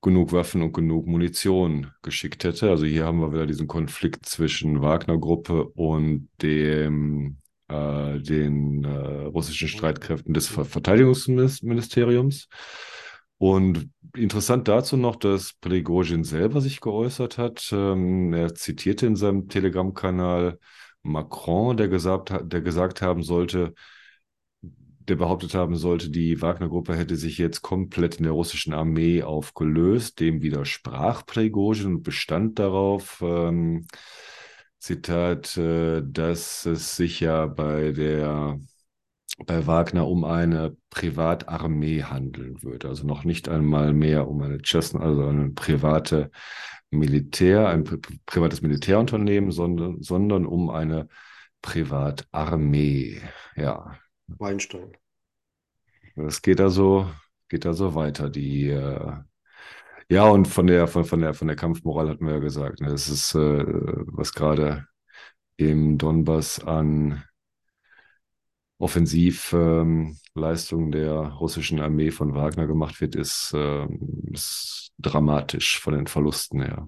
genug 0.00 0.32
Waffen 0.32 0.62
und 0.62 0.72
genug 0.74 1.08
Munition 1.08 1.90
geschickt 2.02 2.44
hätte. 2.44 2.70
Also 2.70 2.86
hier 2.86 3.04
haben 3.04 3.18
wir 3.18 3.32
wieder 3.32 3.46
diesen 3.46 3.66
Konflikt 3.66 4.24
zwischen 4.24 4.80
Wagner-Gruppe 4.80 5.64
und 5.64 6.28
dem 6.40 7.38
äh, 7.68 8.20
den 8.20 8.84
äh, 8.84 9.24
russischen 9.26 9.68
Streitkräften 9.68 10.34
des 10.34 10.48
Ver 10.48 10.64
Verteidigungsministeriums. 10.64 12.48
Und 13.38 13.90
interessant 14.16 14.66
dazu 14.68 14.96
noch, 14.96 15.16
dass 15.16 15.52
Prigozhin 15.60 16.24
selber 16.24 16.60
sich 16.60 16.80
geäußert 16.80 17.38
hat. 17.38 17.68
Ähm, 17.72 18.32
er 18.32 18.54
zitierte 18.54 19.06
in 19.06 19.16
seinem 19.16 19.48
Telegram-Kanal 19.48 20.58
Macron, 21.02 21.76
der 21.76 21.88
gesagt, 21.88 22.32
der 22.42 22.60
gesagt 22.62 23.02
haben 23.02 23.22
sollte, 23.22 23.74
der 25.08 25.16
behauptet 25.16 25.54
haben 25.54 25.76
sollte, 25.76 26.10
die 26.10 26.42
Wagner-Gruppe 26.42 26.96
hätte 26.96 27.16
sich 27.16 27.38
jetzt 27.38 27.62
komplett 27.62 28.16
in 28.16 28.24
der 28.24 28.32
russischen 28.32 28.72
Armee 28.72 29.22
aufgelöst. 29.22 30.18
Dem 30.20 30.42
widersprach 30.42 31.24
Prigozhin 31.26 31.96
und 31.96 32.02
bestand 32.02 32.58
darauf, 32.58 33.22
ähm, 33.22 33.86
Zitat, 34.78 35.56
äh, 35.56 36.02
dass 36.04 36.66
es 36.66 36.96
sich 36.96 37.20
ja 37.20 37.46
bei 37.46 37.92
der 37.92 38.58
bei 39.44 39.66
Wagner 39.66 40.08
um 40.08 40.24
eine 40.24 40.76
Privatarmee 40.90 42.04
handeln 42.04 42.62
würde. 42.62 42.88
Also 42.88 43.06
noch 43.06 43.24
nicht 43.24 43.48
einmal 43.48 43.92
mehr 43.92 44.28
um 44.28 44.40
eine 44.40 44.58
Chesn, 44.58 45.00
also 45.00 45.26
eine 45.26 45.50
private 45.50 46.30
Militär, 46.90 47.68
ein 47.68 47.84
pri 47.84 47.98
privates 48.24 48.62
Militärunternehmen, 48.62 49.50
sondern, 49.50 50.02
sondern 50.02 50.46
um 50.46 50.70
eine 50.70 51.08
Privatarmee. 51.60 53.20
Ja. 53.56 53.98
Weinstein. 54.28 54.96
Das 56.14 56.40
geht 56.40 56.60
also, 56.60 57.10
geht 57.48 57.66
also 57.66 57.94
weiter. 57.94 58.30
Die 58.30 58.70
äh, 58.70 59.12
ja, 60.10 60.28
und 60.28 60.48
von 60.48 60.66
der, 60.66 60.86
von, 60.88 61.04
von 61.04 61.20
der, 61.20 61.34
von 61.34 61.48
der 61.48 61.56
Kampfmoral 61.56 62.08
hatten 62.08 62.26
wir 62.26 62.34
ja 62.34 62.38
gesagt. 62.38 62.80
Ne? 62.80 62.88
Das 62.88 63.08
ist, 63.08 63.34
äh, 63.34 63.38
was 63.38 64.32
gerade 64.32 64.86
im 65.56 65.98
Donbass 65.98 66.62
an 66.62 67.24
Offensivleistungen 68.78 70.86
ähm, 70.86 70.92
der 70.92 71.14
russischen 71.32 71.80
Armee 71.80 72.10
von 72.10 72.34
Wagner 72.34 72.66
gemacht 72.66 73.00
wird, 73.00 73.16
ist, 73.16 73.52
äh, 73.54 73.86
ist 74.32 74.92
dramatisch 74.98 75.80
von 75.80 75.94
den 75.94 76.06
Verlusten 76.06 76.62
her. 76.62 76.86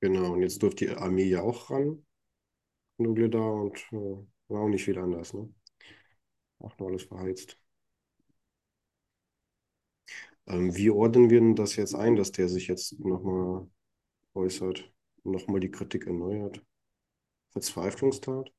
Genau, 0.00 0.32
und 0.34 0.42
jetzt 0.42 0.62
durfte 0.62 0.86
die 0.86 0.92
Armee 0.92 1.24
ja 1.24 1.42
auch 1.42 1.70
ran, 1.70 2.04
da 2.98 3.38
und 3.38 3.78
äh, 3.92 3.96
war 4.48 4.62
auch 4.62 4.68
nicht 4.68 4.84
viel 4.84 4.98
anders, 4.98 5.32
ne? 5.34 5.52
Auch 6.60 6.76
nur 6.78 6.88
alles 6.88 7.04
verheizt. 7.04 7.56
Ähm, 10.48 10.74
wie 10.74 10.90
ordnen 10.90 11.30
wir 11.30 11.40
denn 11.40 11.54
das 11.54 11.76
jetzt 11.76 11.94
ein, 11.94 12.16
dass 12.16 12.32
der 12.32 12.48
sich 12.48 12.68
jetzt 12.68 12.98
nochmal 13.00 13.66
äußert, 14.34 14.90
nochmal 15.24 15.60
die 15.60 15.70
Kritik 15.70 16.06
erneuert? 16.06 16.62
Verzweiflungstat? 17.50 18.50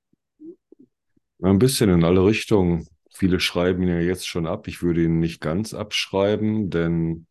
Ein 1.42 1.60
bisschen 1.60 1.90
in 1.90 2.04
alle 2.04 2.26
Richtungen. 2.26 2.88
Viele 3.12 3.40
schreiben 3.40 3.84
ihn 3.84 3.90
ja 3.90 4.00
jetzt 4.00 4.28
schon 4.28 4.46
ab. 4.46 4.68
Ich 4.68 4.84
würde 4.84 5.04
ihn 5.04 5.20
nicht 5.20 5.42
ganz 5.42 5.74
abschreiben, 5.74 6.70
denn 6.70 7.26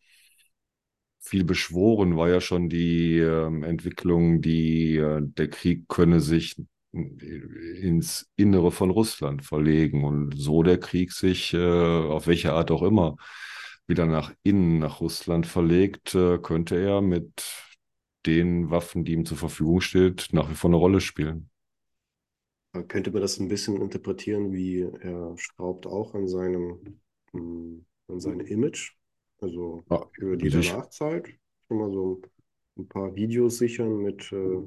viel 1.20 1.44
beschworen 1.44 2.16
war 2.16 2.28
ja 2.28 2.40
schon 2.40 2.68
die 2.68 3.18
äh, 3.18 3.46
Entwicklung, 3.64 4.40
die 4.40 4.96
äh, 4.96 5.20
der 5.22 5.50
Krieg 5.50 5.86
könne 5.88 6.20
sich 6.20 6.56
ins 6.92 8.30
Innere 8.36 8.72
von 8.72 8.90
Russland 8.90 9.44
verlegen 9.44 10.04
und 10.04 10.32
so 10.36 10.62
der 10.62 10.80
Krieg 10.80 11.12
sich 11.12 11.52
äh, 11.52 11.58
auf 11.58 12.26
welche 12.26 12.54
Art 12.54 12.70
auch 12.70 12.82
immer 12.82 13.16
wieder 13.88 14.06
nach 14.06 14.32
innen, 14.42 14.78
nach 14.78 15.00
Russland 15.00 15.46
verlegt, 15.46 16.14
äh, 16.14 16.38
könnte 16.38 16.76
er 16.76 17.00
mit 17.00 17.44
den 18.26 18.70
Waffen, 18.70 19.04
die 19.04 19.12
ihm 19.12 19.24
zur 19.24 19.38
Verfügung 19.38 19.80
steht, 19.80 20.28
nach 20.32 20.50
wie 20.50 20.54
vor 20.54 20.70
eine 20.70 20.76
Rolle 20.76 21.00
spielen. 21.00 21.50
Könnte 22.86 23.10
man 23.10 23.22
das 23.22 23.40
ein 23.40 23.48
bisschen 23.48 23.80
interpretieren, 23.80 24.52
wie 24.52 24.82
er 24.82 25.34
schraubt 25.38 25.86
auch 25.86 26.14
an 26.14 26.28
seinem, 26.28 27.00
hm, 27.32 27.84
an 28.08 28.20
seinem 28.20 28.46
Image, 28.46 28.92
also 29.40 29.82
ja, 29.90 30.06
für 30.12 30.36
die 30.36 30.50
Nachzeit, 30.50 31.28
schon 31.66 31.78
mal 31.78 31.90
so 31.90 32.20
ein 32.76 32.86
paar 32.88 33.14
Videos 33.16 33.58
sichern 33.58 33.98
mit 33.98 34.30
äh, 34.32 34.60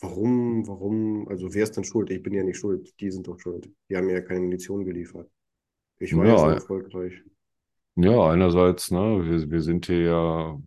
warum, 0.00 0.66
warum, 0.66 1.28
also 1.28 1.52
wer 1.54 1.62
ist 1.64 1.76
denn 1.76 1.84
schuld? 1.84 2.10
Ich 2.10 2.22
bin 2.22 2.34
ja 2.34 2.42
nicht 2.42 2.58
schuld, 2.58 2.92
die 3.00 3.10
sind 3.10 3.26
doch 3.26 3.38
schuld. 3.38 3.70
Die 3.88 3.96
haben 3.96 4.06
mir 4.06 4.14
ja 4.14 4.20
keine 4.20 4.40
Munition 4.40 4.84
geliefert. 4.84 5.30
Ich 5.98 6.16
war 6.16 6.26
ja, 6.26 6.38
so 6.38 6.46
erfolgreich. 6.46 7.22
Ja, 8.02 8.30
einerseits, 8.30 8.90
ne, 8.90 8.98
wir, 9.24 9.50
wir 9.50 9.60
sind 9.60 9.86
hier 9.86 10.00
ja, 10.02 10.58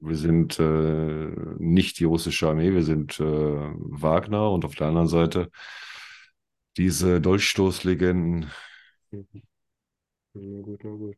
wir 0.00 0.16
sind 0.16 0.58
äh, 0.58 1.30
nicht 1.58 1.98
die 1.98 2.04
russische 2.04 2.48
Armee, 2.48 2.72
wir 2.72 2.82
sind 2.84 3.20
äh, 3.20 3.24
Wagner 3.24 4.50
und 4.50 4.64
auf 4.64 4.74
der 4.76 4.86
anderen 4.86 5.08
Seite 5.08 5.50
diese 6.76 7.20
Dolchstoßlegenden. 7.20 8.50
Mhm. 9.10 9.42
Na 10.34 10.62
gut, 10.62 10.80
na 10.84 10.90
gut. 10.90 11.16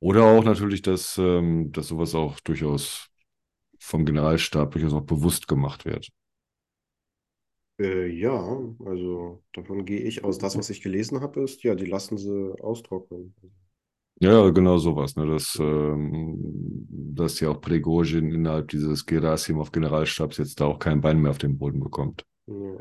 Oder 0.00 0.24
auch 0.24 0.44
natürlich, 0.44 0.80
dass, 0.80 1.18
ähm, 1.18 1.72
dass 1.72 1.88
sowas 1.88 2.14
auch 2.14 2.40
durchaus 2.40 3.10
vom 3.78 4.06
Generalstab 4.06 4.72
durchaus 4.72 4.94
auch 4.94 5.02
bewusst 5.02 5.48
gemacht 5.48 5.84
wird. 5.84 6.10
Äh, 7.78 8.06
ja, 8.06 8.38
also 8.86 9.42
davon 9.52 9.84
gehe 9.84 10.00
ich 10.00 10.24
aus. 10.24 10.38
Das, 10.38 10.56
was 10.56 10.70
ich 10.70 10.80
gelesen 10.80 11.20
habe, 11.20 11.42
ist, 11.42 11.62
ja, 11.62 11.74
die 11.74 11.86
lassen 11.86 12.16
sie 12.16 12.54
austrocknen. 12.60 13.34
Ja, 14.20 14.48
genau 14.50 14.78
sowas. 14.78 15.16
Ne? 15.16 15.26
Dass, 15.26 15.56
ähm, 15.60 16.38
dass 16.88 17.40
ja 17.40 17.50
auch 17.50 17.60
Prigozhin 17.60 18.30
innerhalb 18.30 18.68
dieses 18.68 19.04
Gerasimov-Generalstabs 19.06 20.38
jetzt 20.38 20.60
da 20.60 20.66
auch 20.66 20.78
kein 20.78 21.00
Bein 21.00 21.20
mehr 21.20 21.30
auf 21.30 21.38
den 21.38 21.58
Boden 21.58 21.80
bekommt. 21.80 22.24
Ja. 22.46 22.76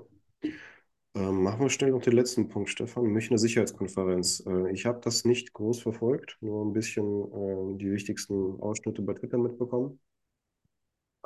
Ähm, 1.15 1.43
machen 1.43 1.61
wir 1.61 1.69
schnell 1.69 1.91
noch 1.91 2.01
den 2.01 2.13
letzten 2.13 2.49
Punkt, 2.49 2.69
Stefan. 2.69 3.05
Münchner 3.05 3.37
Sicherheitskonferenz. 3.37 4.43
Äh, 4.47 4.71
ich 4.71 4.85
habe 4.85 4.99
das 5.01 5.25
nicht 5.25 5.53
groß 5.53 5.81
verfolgt, 5.81 6.37
nur 6.41 6.65
ein 6.65 6.73
bisschen 6.73 7.05
äh, 7.05 7.77
die 7.77 7.91
wichtigsten 7.91 8.59
Ausschnitte 8.59 9.01
bei 9.03 9.13
Twitter 9.13 9.37
mitbekommen. 9.37 9.99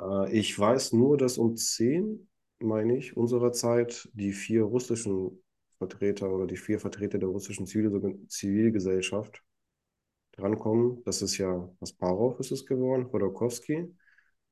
Äh, 0.00 0.36
ich 0.36 0.58
weiß 0.58 0.92
nur, 0.92 1.16
dass 1.16 1.38
um 1.38 1.56
10, 1.56 2.28
meine 2.60 2.98
ich, 2.98 3.16
unserer 3.16 3.52
Zeit 3.52 4.08
die 4.12 4.32
vier 4.32 4.64
russischen 4.64 5.42
Vertreter 5.78 6.30
oder 6.30 6.46
die 6.46 6.56
vier 6.56 6.80
Vertreter 6.80 7.18
der 7.18 7.28
russischen 7.28 7.66
Zivil 7.66 8.18
Zivilgesellschaft 8.28 9.42
drankommen. 10.38 11.02
Das 11.04 11.22
ist 11.22 11.38
ja 11.38 11.68
Asparov 11.80 12.40
ist 12.40 12.52
es 12.52 12.66
geworden, 12.66 13.08
Chodorkowski, 13.10 13.94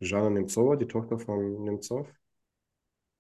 Jana 0.01 0.31
Nemtsova, 0.31 0.77
die 0.77 0.87
Tochter 0.87 1.19
von 1.19 1.65
Nemtsov 1.65 2.09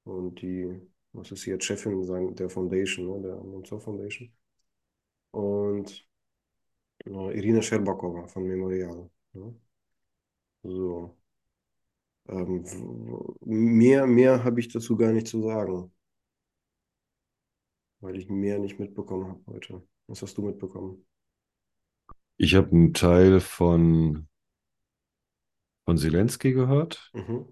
und 0.04 0.40
die, 0.42 0.80
was 1.12 1.30
ist 1.32 1.44
hier, 1.44 1.60
Chefin 1.60 2.04
sein, 2.04 2.34
der 2.34 2.48
Foundation, 2.50 3.06
ne, 3.20 3.28
der 3.28 3.36
Nemtsov 3.44 3.82
Foundation. 3.84 4.32
Und 5.32 6.06
äh, 7.06 7.10
Irina 7.38 7.62
Sherbakova 7.62 8.26
von 8.28 8.44
Memorial. 8.46 9.10
Ne? 9.34 9.54
So. 10.64 11.16
Ähm, 12.28 12.64
mehr 13.40 14.06
mehr 14.06 14.44
habe 14.44 14.60
ich 14.60 14.68
dazu 14.68 14.96
gar 14.96 15.12
nicht 15.12 15.26
zu 15.28 15.42
sagen, 15.42 15.92
weil 18.00 18.16
ich 18.16 18.28
mehr 18.30 18.58
nicht 18.58 18.78
mitbekommen 18.78 19.28
habe 19.28 19.42
heute. 19.46 19.82
Was 20.06 20.22
hast 20.22 20.36
du 20.38 20.42
mitbekommen? 20.42 21.04
Ich 22.38 22.54
habe 22.54 22.70
einen 22.72 22.94
Teil 22.94 23.40
von, 23.40 24.26
von 25.84 25.96
Zelensky 25.98 26.52
gehört. 26.52 27.14
Mhm. 27.14 27.46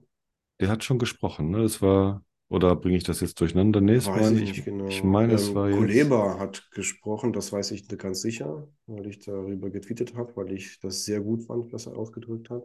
Der 0.60 0.68
hat 0.68 0.84
schon 0.84 0.98
gesprochen, 0.98 1.50
ne? 1.50 1.62
Das 1.62 1.80
war 1.82 2.24
Oder 2.48 2.76
bringe 2.76 2.96
ich 2.96 3.04
das 3.04 3.20
jetzt 3.20 3.40
durcheinander? 3.40 3.80
Nee, 3.80 3.94
es 3.94 4.06
Weiß 4.06 4.16
war 4.16 4.32
ich 4.32 4.52
Ich 4.52 4.64
genau. 4.64 4.88
meine, 5.02 5.34
es 5.34 5.48
Ähm, 5.50 5.54
war 5.54 5.70
jetzt. 5.70 5.78
Kuleba 5.78 6.38
hat 6.38 6.70
gesprochen, 6.70 7.32
das 7.32 7.52
weiß 7.52 7.72
ich 7.72 7.88
ganz 7.98 8.20
sicher, 8.20 8.68
weil 8.86 9.06
ich 9.06 9.18
darüber 9.20 9.70
getweetet 9.70 10.14
habe, 10.14 10.36
weil 10.36 10.52
ich 10.52 10.78
das 10.80 11.04
sehr 11.04 11.20
gut 11.20 11.42
fand, 11.44 11.72
was 11.72 11.86
er 11.86 11.96
ausgedrückt 11.96 12.50
hat. 12.50 12.62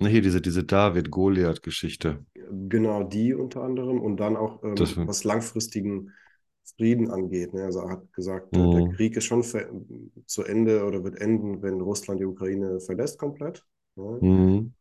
Ne, 0.00 0.08
Hier, 0.08 0.22
diese, 0.22 0.40
diese 0.40 0.62
David-Goliath-Geschichte. 0.64 2.24
Genau 2.68 3.04
die 3.04 3.32
unter 3.34 3.62
anderem 3.62 4.00
und 4.00 4.16
dann 4.18 4.36
auch, 4.36 4.62
Das, 4.74 4.96
ähm, 4.96 5.06
was 5.06 5.24
langfristigen 5.24 6.12
Frieden 6.76 7.10
angeht. 7.10 7.54
Ne? 7.54 7.64
Also 7.64 7.80
er 7.80 7.90
hat 7.90 8.12
gesagt, 8.12 8.56
äh, 8.56 8.68
der 8.68 8.82
Mhm. 8.82 8.90
Krieg 8.96 9.16
ist 9.16 9.24
schon 9.24 9.42
zu 10.26 10.42
Ende 10.44 10.84
oder 10.84 11.04
wird 11.04 11.20
enden, 11.20 11.62
wenn 11.62 11.80
Russland 11.80 12.20
die 12.20 12.24
Ukraine 12.26 12.80
verlässt 12.80 13.18
komplett. 13.18 13.66
Ne? 13.96 14.22
Mhm. 14.22 14.74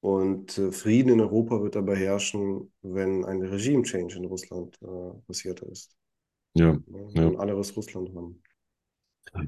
Und 0.00 0.58
äh, 0.58 0.72
Frieden 0.72 1.12
in 1.12 1.20
Europa 1.20 1.62
wird 1.62 1.76
aber 1.76 1.96
herrschen, 1.96 2.72
wenn 2.82 3.24
ein 3.24 3.42
Regime-Change 3.42 4.16
in 4.18 4.24
Russland 4.26 4.78
äh, 4.82 4.86
passiert 5.26 5.60
ist. 5.62 5.96
Ja, 6.54 6.78
Ne? 6.86 7.08
ja. 7.14 7.30
Wenn 7.30 7.36
alle 7.38 7.54
aus 7.54 7.76
Russland 7.76 8.14
haben. 8.14 8.42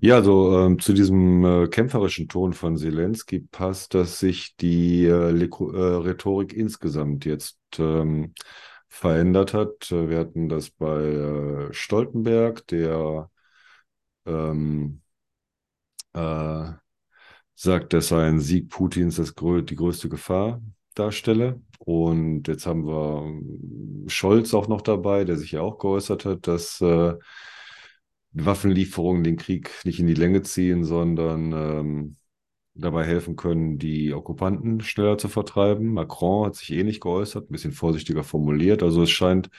Ja, 0.02 0.16
also 0.16 0.58
ähm, 0.66 0.78
zu 0.78 0.92
diesem 0.92 1.44
äh, 1.44 1.68
kämpferischen 1.68 2.28
Ton 2.28 2.52
von 2.52 2.76
Zelensky 2.76 3.40
passt, 3.40 3.94
dass 3.94 4.18
sich 4.18 4.54
die 4.56 5.04
äh, 5.06 5.30
äh, 5.30 5.46
Rhetorik 5.46 6.52
insgesamt 6.52 7.24
jetzt 7.24 7.58
ähm, 7.78 8.34
verändert 8.90 9.54
hat. 9.54 9.90
Äh, 9.92 10.10
Wir 10.10 10.18
hatten 10.20 10.48
das 10.50 10.70
bei 10.70 11.00
äh, 11.70 11.72
Stoltenberg, 11.72 12.66
der 12.68 13.30
ähm, 14.26 15.02
äh, 16.14 16.72
sagt, 17.54 17.92
dass 17.94 18.12
ein 18.12 18.40
Sieg 18.40 18.70
Putins 18.70 19.16
das 19.16 19.34
grö 19.34 19.62
die 19.62 19.76
größte 19.76 20.08
Gefahr 20.08 20.62
darstelle. 20.94 21.62
Und 21.78 22.48
jetzt 22.48 22.66
haben 22.66 22.86
wir 22.86 23.22
ähm, 23.26 24.04
Scholz 24.08 24.54
auch 24.54 24.68
noch 24.68 24.82
dabei, 24.82 25.24
der 25.24 25.36
sich 25.36 25.52
ja 25.52 25.62
auch 25.62 25.78
geäußert 25.78 26.24
hat, 26.26 26.46
dass 26.46 26.80
äh, 26.80 27.14
Waffenlieferungen 28.32 29.24
den 29.24 29.36
Krieg 29.36 29.70
nicht 29.84 30.00
in 30.00 30.06
die 30.06 30.14
Länge 30.14 30.42
ziehen, 30.42 30.84
sondern 30.84 31.52
ähm, 31.52 32.16
dabei 32.74 33.04
helfen 33.04 33.36
können, 33.36 33.78
die 33.78 34.12
Okkupanten 34.12 34.80
schneller 34.80 35.18
zu 35.18 35.28
vertreiben. 35.28 35.92
Macron 35.92 36.46
hat 36.46 36.56
sich 36.56 36.70
ähnlich 36.72 37.00
geäußert, 37.00 37.50
ein 37.50 37.52
bisschen 37.52 37.72
vorsichtiger 37.72 38.24
formuliert. 38.24 38.82
Also 38.82 39.02
es 39.02 39.10
scheint 39.10 39.50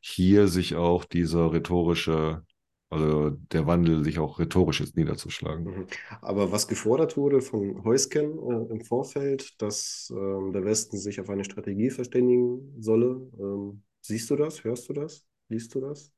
hier 0.00 0.48
sich 0.48 0.76
auch 0.76 1.04
dieser 1.04 1.52
rhetorische, 1.52 2.42
also 2.88 3.30
der 3.30 3.66
Wandel 3.66 4.04
sich 4.04 4.18
auch 4.18 4.38
rhetorisch 4.38 4.80
jetzt 4.80 4.96
niederzuschlagen. 4.96 5.64
Mhm. 5.64 5.86
Aber 6.22 6.52
was 6.52 6.68
gefordert 6.68 7.16
wurde 7.16 7.40
von 7.40 7.84
Heusken 7.84 8.38
äh, 8.38 8.72
im 8.72 8.80
Vorfeld, 8.82 9.60
dass 9.60 10.12
ähm, 10.16 10.52
der 10.52 10.64
Westen 10.64 10.96
sich 10.96 11.20
auf 11.20 11.28
eine 11.28 11.44
Strategie 11.44 11.90
verständigen 11.90 12.74
solle, 12.80 13.20
ähm, 13.38 13.82
siehst 14.00 14.30
du 14.30 14.36
das? 14.36 14.64
Hörst 14.64 14.88
du 14.88 14.92
das? 14.92 15.26
Liest 15.48 15.74
du 15.74 15.80
das? 15.80 16.12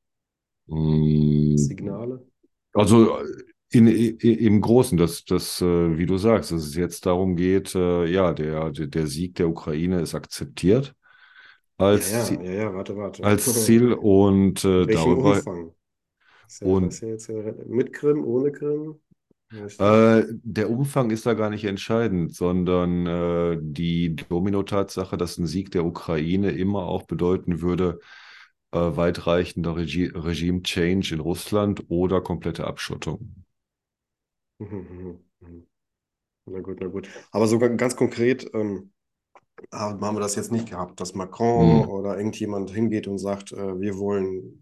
Mm, 0.67 1.57
Signale? 1.57 2.25
Also 2.73 3.17
in, 3.73 3.87
i- 3.87 4.09
im 4.47 4.61
Großen, 4.61 4.97
dass 4.97 5.25
das, 5.25 5.61
äh, 5.61 5.97
wie 5.97 6.05
du 6.05 6.17
sagst, 6.17 6.51
dass 6.51 6.63
es 6.63 6.75
jetzt 6.75 7.05
darum 7.05 7.35
geht, 7.35 7.75
äh, 7.75 8.05
ja, 8.05 8.33
der, 8.33 8.71
der, 8.71 9.07
Sieg 9.07 9.35
der 9.35 9.49
Ukraine 9.49 10.01
ist 10.01 10.15
akzeptiert 10.15 10.95
als, 11.77 12.05
ja, 12.11 12.25
Ziel- 12.25 12.43
ja, 12.43 12.51
ja, 12.51 12.73
warte, 12.73 12.95
warte. 12.95 13.23
als 13.23 13.65
Ziel 13.65 13.93
und 13.93 14.63
äh, 14.65 14.87
In 14.87 14.89
darüber. 14.89 15.43
Umfang? 15.43 15.73
Ja, 16.61 16.67
Und 16.67 17.01
ja 17.01 17.15
ja 17.17 17.53
mit 17.67 17.93
Krim, 17.93 18.23
ohne 18.25 18.51
Krim? 18.51 18.99
Äh, 19.77 20.23
der 20.43 20.69
Umfang 20.69 21.09
ist 21.11 21.25
da 21.25 21.33
gar 21.33 21.49
nicht 21.49 21.63
entscheidend, 21.65 22.35
sondern 22.35 23.05
äh, 23.07 23.57
die 23.61 24.15
Domino-Tatsache, 24.15 25.17
dass 25.17 25.37
ein 25.37 25.47
Sieg 25.47 25.71
der 25.71 25.85
Ukraine 25.85 26.51
immer 26.51 26.83
auch 26.87 27.03
bedeuten 27.03 27.61
würde, 27.61 27.99
äh, 28.71 28.77
weitreichender 28.79 29.75
Regi 29.77 30.07
Regime-Change 30.07 31.15
in 31.15 31.19
Russland 31.21 31.83
oder 31.89 32.21
komplette 32.21 32.65
Abschottung. 32.67 33.42
Mhm, 34.63 34.87
mhm, 34.89 35.19
mhm. 35.41 35.67
Na 36.45 36.59
gut, 36.61 36.79
na 36.81 36.87
gut. 36.87 37.07
Aber 37.31 37.47
sogar 37.47 37.69
ganz 37.69 37.95
konkret 37.95 38.49
ähm, 38.53 38.91
haben 39.71 40.15
wir 40.15 40.19
das 40.21 40.35
jetzt 40.35 40.51
nicht 40.51 40.69
gehabt, 40.69 40.99
dass 40.99 41.13
Macron 41.15 41.85
oder 41.85 42.17
irgendjemand 42.17 42.71
hingeht 42.71 43.07
und 43.07 43.17
sagt, 43.19 43.51
äh, 43.53 43.79
wir 43.81 43.97
wollen 43.99 44.61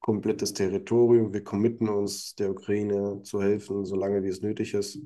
komplettes 0.00 0.52
Territorium, 0.54 1.32
wir 1.32 1.44
committen 1.44 1.88
uns, 1.88 2.34
der 2.36 2.50
Ukraine 2.50 3.22
zu 3.22 3.42
helfen, 3.42 3.84
solange 3.84 4.22
wie 4.22 4.28
es 4.28 4.42
nötig 4.42 4.74
ist. 4.74 4.98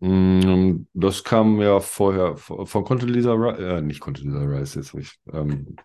Mm, 0.00 0.86
Das 0.94 1.24
kam 1.24 1.60
ja 1.60 1.80
vorher 1.80 2.36
von 2.36 2.84
Condoleezza 2.84 3.32
Rice, 3.34 3.58
äh, 3.60 3.82
nicht 3.82 4.00
Condoleezza 4.00 4.40
Rice, 4.44 4.74
jetzt 4.76 4.92
hab 4.94 5.00
ich, 5.00 5.18
ähm, 5.32 5.76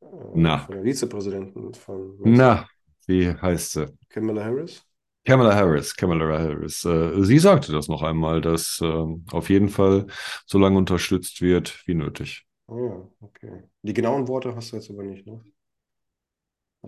Äh, 0.00 0.06
na, 0.34 0.56
von 0.56 0.74
der 0.76 0.84
Vizepräsidentin 0.84 1.74
von 1.74 2.16
na, 2.22 2.68
wie 3.06 3.28
heißt 3.40 3.72
sie? 3.72 3.86
Kamala 4.08 4.42
Harris. 4.44 4.82
Kamala 5.26 5.54
Harris, 5.54 5.94
Kamala 5.96 6.38
Harris. 6.38 6.84
Äh, 6.84 7.22
sie 7.24 7.38
sagte 7.38 7.72
das 7.72 7.88
noch 7.88 8.02
einmal, 8.02 8.40
dass 8.42 8.80
ähm, 8.82 9.24
auf 9.32 9.48
jeden 9.48 9.68
Fall 9.70 10.06
so 10.46 10.58
lange 10.58 10.76
unterstützt 10.78 11.40
wird 11.40 11.80
wie 11.86 11.94
nötig. 11.94 12.46
Ah 12.68 12.76
ja, 12.78 13.08
okay. 13.20 13.62
Die 13.82 13.92
genauen 13.94 14.28
Worte 14.28 14.54
hast 14.54 14.72
du 14.72 14.76
jetzt 14.76 14.90
aber 14.90 15.02
nicht, 15.04 15.26
ne? 15.26 15.42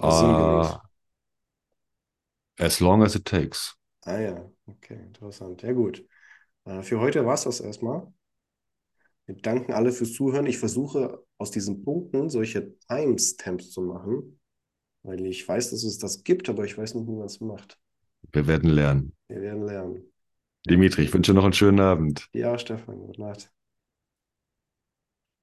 Uh, 0.01 0.79
as 2.59 2.81
long 2.81 3.03
as 3.03 3.15
it 3.15 3.25
takes. 3.25 3.75
Ah 4.07 4.19
ja, 4.21 4.51
okay, 4.67 4.95
interessant. 4.97 5.63
Ja 5.63 5.73
gut. 5.73 6.07
Äh, 6.67 6.83
für 6.83 7.01
heute 7.01 7.25
war 7.25 7.35
es 7.35 7.45
das 7.45 7.61
erstmal. 7.61 8.13
Wir 9.27 9.37
danken 9.37 9.73
alle 9.73 9.91
fürs 9.93 10.13
Zuhören. 10.13 10.47
Ich 10.47 10.59
versuche 10.59 11.25
aus 11.39 11.51
diesen 11.51 11.83
Punkten 11.85 12.29
solche 12.31 12.79
Timestamps 12.89 13.71
zu 13.71 13.83
machen, 13.83 14.39
weil 15.03 15.25
ich 15.27 15.47
weiß, 15.47 15.71
dass 15.71 15.83
es 15.83 15.99
das 15.99 16.23
gibt, 16.23 16.49
aber 16.49 16.65
ich 16.65 16.77
weiß 16.77 16.95
nicht, 16.95 17.09
wie 17.09 17.13
man 17.13 17.27
es 17.27 17.41
macht. 17.41 17.79
Wir 18.33 18.47
werden 18.47 18.71
lernen. 18.71 19.15
Wir 19.29 19.41
werden 19.41 19.65
lernen. 19.65 20.13
Dimitri, 20.69 21.03
ich 21.03 21.15
wünsche 21.15 21.33
noch 21.33 21.45
einen 21.45 21.53
schönen 21.53 21.81
Abend. 21.81 22.29
Ja, 22.33 22.59
Stefan, 22.59 22.99
gute 22.99 23.21
Nacht. 23.21 23.53